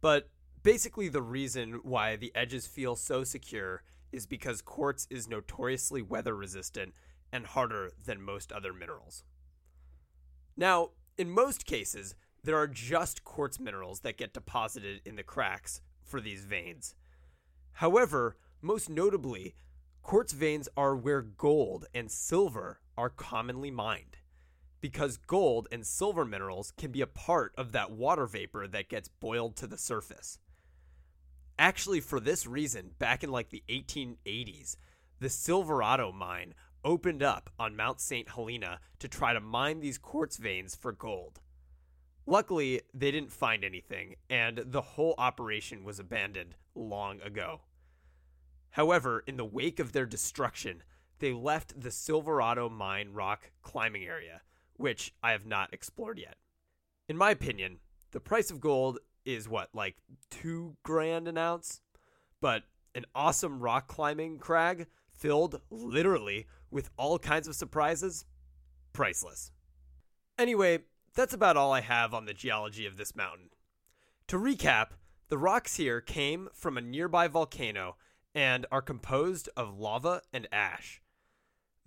but 0.01 0.31
basically, 0.63 1.07
the 1.07 1.21
reason 1.21 1.81
why 1.83 2.15
the 2.15 2.31
edges 2.33 2.65
feel 2.65 2.95
so 2.95 3.23
secure 3.23 3.83
is 4.11 4.25
because 4.25 4.63
quartz 4.63 5.05
is 5.11 5.27
notoriously 5.27 6.01
weather 6.01 6.35
resistant 6.35 6.95
and 7.31 7.45
harder 7.45 7.91
than 8.03 8.23
most 8.23 8.51
other 8.51 8.73
minerals. 8.73 9.23
Now, 10.57 10.89
in 11.15 11.29
most 11.29 11.67
cases, 11.67 12.15
there 12.43 12.57
are 12.57 12.67
just 12.67 13.23
quartz 13.23 13.59
minerals 13.59 13.99
that 13.99 14.17
get 14.17 14.33
deposited 14.33 15.01
in 15.05 15.15
the 15.15 15.21
cracks 15.21 15.79
for 16.03 16.19
these 16.19 16.45
veins. 16.45 16.95
However, 17.73 18.35
most 18.63 18.89
notably, 18.89 19.53
quartz 20.05 20.33
veins 20.33 20.69
are 20.77 20.95
where 20.95 21.23
gold 21.23 21.87
and 21.91 22.11
silver 22.11 22.79
are 22.95 23.09
commonly 23.09 23.71
mined 23.71 24.17
because 24.79 25.17
gold 25.17 25.67
and 25.71 25.83
silver 25.83 26.23
minerals 26.23 26.71
can 26.77 26.91
be 26.91 27.01
a 27.01 27.07
part 27.07 27.51
of 27.57 27.71
that 27.71 27.89
water 27.89 28.27
vapor 28.27 28.67
that 28.67 28.87
gets 28.87 29.07
boiled 29.07 29.55
to 29.55 29.65
the 29.65 29.79
surface. 29.79 30.37
Actually, 31.57 31.99
for 31.99 32.19
this 32.19 32.45
reason, 32.45 32.91
back 32.99 33.23
in 33.23 33.31
like 33.31 33.49
the 33.49 33.63
1880s, 33.67 34.77
the 35.19 35.27
Silverado 35.27 36.11
mine 36.11 36.53
opened 36.83 37.23
up 37.23 37.49
on 37.57 37.75
Mount 37.75 37.99
St. 37.99 38.29
Helena 38.29 38.79
to 38.99 39.07
try 39.07 39.33
to 39.33 39.39
mine 39.39 39.79
these 39.79 39.97
quartz 39.97 40.37
veins 40.37 40.75
for 40.75 40.91
gold. 40.91 41.39
Luckily, 42.27 42.81
they 42.93 43.09
didn't 43.09 43.31
find 43.31 43.63
anything, 43.63 44.17
and 44.29 44.65
the 44.67 44.81
whole 44.81 45.15
operation 45.17 45.83
was 45.83 45.97
abandoned 45.97 46.53
long 46.75 47.21
ago. 47.21 47.61
However, 48.75 49.23
in 49.25 49.37
the 49.37 49.45
wake 49.45 49.79
of 49.79 49.93
their 49.93 50.05
destruction, 50.05 50.83
they 51.19 51.31
left 51.31 51.79
the 51.79 51.91
Silverado 51.91 52.67
mine 52.67 53.13
rock 53.13 53.51
climbing 53.61 54.03
area, 54.03 54.41
which 54.75 55.13
I 55.23 55.31
have 55.31 55.45
not 55.45 55.73
explored 55.73 56.19
yet. 56.19 56.35
In 57.07 57.15
my 57.15 57.31
opinion, 57.31 57.79
the 58.11 58.19
price 58.19 58.51
of 58.51 58.59
gold 58.59 58.99
is 59.23 59.47
what, 59.47 59.69
like 59.73 59.95
two 60.29 60.75
grand 60.83 61.29
an 61.29 61.37
ounce? 61.37 61.79
But 62.41 62.63
an 62.93 63.05
awesome 63.15 63.61
rock 63.61 63.87
climbing 63.87 64.39
crag 64.39 64.87
filled 65.09 65.61
literally 65.69 66.45
with 66.69 66.89
all 66.97 67.17
kinds 67.17 67.47
of 67.47 67.55
surprises, 67.55 68.25
priceless. 68.91 69.51
Anyway, 70.37 70.79
that's 71.13 71.33
about 71.33 71.55
all 71.55 71.71
I 71.71 71.79
have 71.79 72.13
on 72.13 72.25
the 72.25 72.33
geology 72.33 72.85
of 72.85 72.97
this 72.97 73.15
mountain. 73.15 73.51
To 74.27 74.37
recap, 74.37 74.87
the 75.29 75.37
rocks 75.37 75.77
here 75.77 76.01
came 76.01 76.49
from 76.53 76.77
a 76.77 76.81
nearby 76.81 77.29
volcano 77.29 77.95
and 78.35 78.65
are 78.71 78.81
composed 78.81 79.47
of 79.55 79.79
lava 79.79 80.21
and 80.33 80.47
ash. 80.51 81.01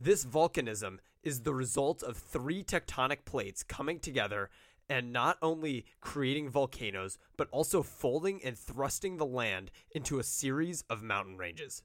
This 0.00 0.24
volcanism 0.24 0.98
is 1.22 1.42
the 1.42 1.54
result 1.54 2.02
of 2.02 2.16
three 2.16 2.64
tectonic 2.64 3.24
plates 3.26 3.62
coming 3.62 4.00
together 4.00 4.48
and 4.88 5.12
not 5.12 5.36
only 5.42 5.84
creating 6.00 6.48
volcanoes, 6.48 7.18
but 7.36 7.48
also 7.50 7.82
folding 7.82 8.42
and 8.42 8.58
thrusting 8.58 9.18
the 9.18 9.26
land 9.26 9.70
into 9.90 10.18
a 10.18 10.24
series 10.24 10.82
of 10.88 11.02
mountain 11.02 11.36
ranges. 11.36 11.82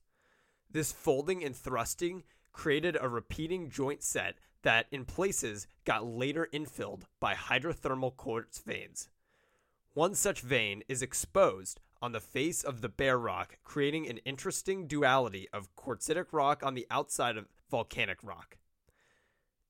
This 0.71 0.93
folding 0.93 1.43
and 1.43 1.55
thrusting 1.55 2.23
created 2.53 2.97
a 2.99 3.09
repeating 3.09 3.69
joint 3.69 4.01
set 4.01 4.35
that, 4.61 4.85
in 4.91 5.03
places, 5.03 5.67
got 5.83 6.05
later 6.05 6.47
infilled 6.53 7.01
by 7.19 7.33
hydrothermal 7.33 8.15
quartz 8.15 8.59
veins. 8.59 9.09
One 9.93 10.15
such 10.15 10.39
vein 10.39 10.83
is 10.87 11.01
exposed 11.01 11.81
on 12.03 12.11
the 12.11 12.19
face 12.19 12.65
of 12.65 12.81
the 12.81 12.89
bear 12.89 13.17
rock, 13.17 13.57
creating 13.63 14.09
an 14.09 14.17
interesting 14.25 14.87
duality 14.87 15.47
of 15.53 15.73
quartzitic 15.77 16.25
rock 16.33 16.61
on 16.61 16.73
the 16.73 16.85
outside 16.91 17.37
of 17.37 17.47
volcanic 17.71 18.17
rock. 18.21 18.57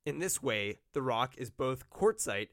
In 0.04 0.18
this 0.18 0.42
way, 0.42 0.80
the 0.94 1.04
rock 1.04 1.36
is 1.38 1.52
both 1.52 1.92
quartzite 1.92 2.50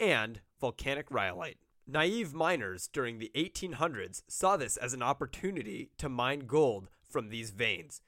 and 0.00 0.40
volcanic 0.58 1.10
rhyolite. 1.10 1.58
Naive 1.86 2.32
miners 2.32 2.88
during 2.88 3.18
the 3.18 3.30
1800s 3.34 4.22
saw 4.28 4.56
this 4.56 4.78
as 4.78 4.94
an 4.94 5.02
opportunity 5.02 5.90
to 5.98 6.08
mine 6.08 6.46
gold 6.46 6.88
from 7.06 7.28
these 7.28 7.50
veins, 7.50 8.00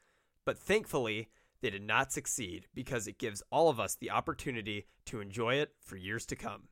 but 0.46 0.58
thankfully, 0.58 1.28
they 1.60 1.68
did 1.68 1.82
not 1.82 2.14
succeed 2.14 2.66
because 2.74 3.06
it 3.06 3.18
gives 3.18 3.42
all 3.52 3.68
of 3.68 3.78
us 3.78 3.94
the 3.94 4.10
opportunity 4.10 4.86
to 5.04 5.20
enjoy 5.20 5.56
it 5.56 5.74
for 5.82 5.96
years 5.96 6.24
to 6.24 6.34
come. 6.34 6.68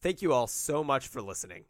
Thank 0.00 0.22
you 0.22 0.32
all 0.32 0.46
so 0.46 0.82
much 0.82 1.06
for 1.06 1.20
listening. 1.20 1.64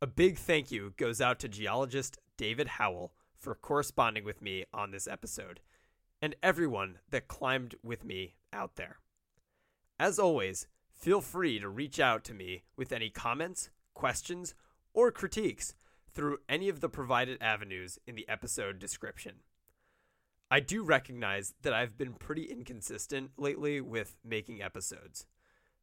A 0.00 0.06
big 0.06 0.38
thank 0.38 0.70
you 0.70 0.92
goes 0.96 1.20
out 1.20 1.40
to 1.40 1.48
geologist 1.48 2.18
David 2.36 2.68
Howell 2.68 3.12
for 3.36 3.56
corresponding 3.56 4.22
with 4.22 4.40
me 4.40 4.64
on 4.72 4.92
this 4.92 5.08
episode, 5.08 5.58
and 6.22 6.36
everyone 6.40 7.00
that 7.10 7.26
climbed 7.26 7.74
with 7.82 8.04
me 8.04 8.36
out 8.52 8.76
there. 8.76 8.98
As 9.98 10.20
always, 10.20 10.68
feel 10.94 11.20
free 11.20 11.58
to 11.58 11.68
reach 11.68 11.98
out 11.98 12.22
to 12.24 12.34
me 12.34 12.62
with 12.76 12.92
any 12.92 13.10
comments, 13.10 13.70
questions, 13.92 14.54
or 14.94 15.10
critiques 15.10 15.74
through 16.14 16.38
any 16.48 16.68
of 16.68 16.78
the 16.78 16.88
provided 16.88 17.36
avenues 17.40 17.98
in 18.06 18.14
the 18.14 18.28
episode 18.28 18.78
description. 18.78 19.40
I 20.48 20.60
do 20.60 20.84
recognize 20.84 21.54
that 21.62 21.74
I've 21.74 21.98
been 21.98 22.14
pretty 22.14 22.44
inconsistent 22.44 23.32
lately 23.36 23.80
with 23.80 24.16
making 24.24 24.62
episodes. 24.62 25.26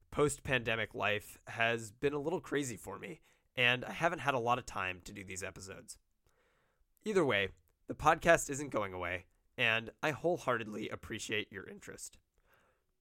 Post 0.10 0.42
pandemic 0.44 0.96
life 0.96 1.38
has 1.48 1.92
been 1.92 2.14
a 2.14 2.22
little 2.22 2.40
crazy 2.40 2.78
for 2.78 2.98
me, 2.98 3.20
and 3.56 3.86
I 3.86 3.92
haven't 3.92 4.20
had 4.20 4.34
a 4.34 4.40
lot 4.40 4.58
of 4.58 4.66
time 4.66 5.02
to 5.06 5.14
do 5.14 5.24
these 5.24 5.44
episodes. 5.44 5.98
Either 7.04 7.26
way, 7.26 7.50
the 7.88 7.94
podcast 7.94 8.50
isn't 8.50 8.72
going 8.72 8.94
away, 8.94 9.26
and 9.58 9.92
I 10.02 10.12
wholeheartedly 10.12 10.90
appreciate 10.90 11.52
your 11.52 11.68
interest. 11.68 12.18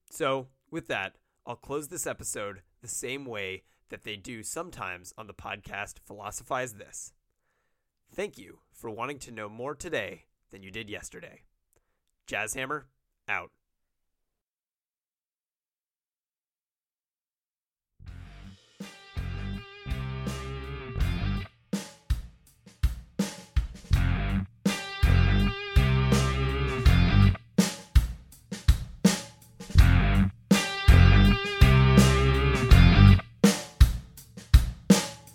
So, 0.09 0.47
with 0.69 0.87
that, 0.87 1.15
I'll 1.45 1.55
close 1.55 1.87
this 1.87 2.07
episode 2.07 2.61
the 2.81 2.87
same 2.87 3.25
way 3.25 3.63
that 3.89 4.03
they 4.03 4.15
do 4.15 4.43
sometimes 4.43 5.13
on 5.17 5.27
the 5.27 5.33
podcast 5.33 5.99
Philosophize 6.05 6.73
This. 6.73 7.13
Thank 8.13 8.37
you 8.37 8.59
for 8.71 8.89
wanting 8.89 9.19
to 9.19 9.31
know 9.31 9.49
more 9.49 9.75
today 9.75 10.25
than 10.51 10.63
you 10.63 10.71
did 10.71 10.89
yesterday. 10.89 11.41
Jazzhammer, 12.27 12.83
out. 13.27 13.51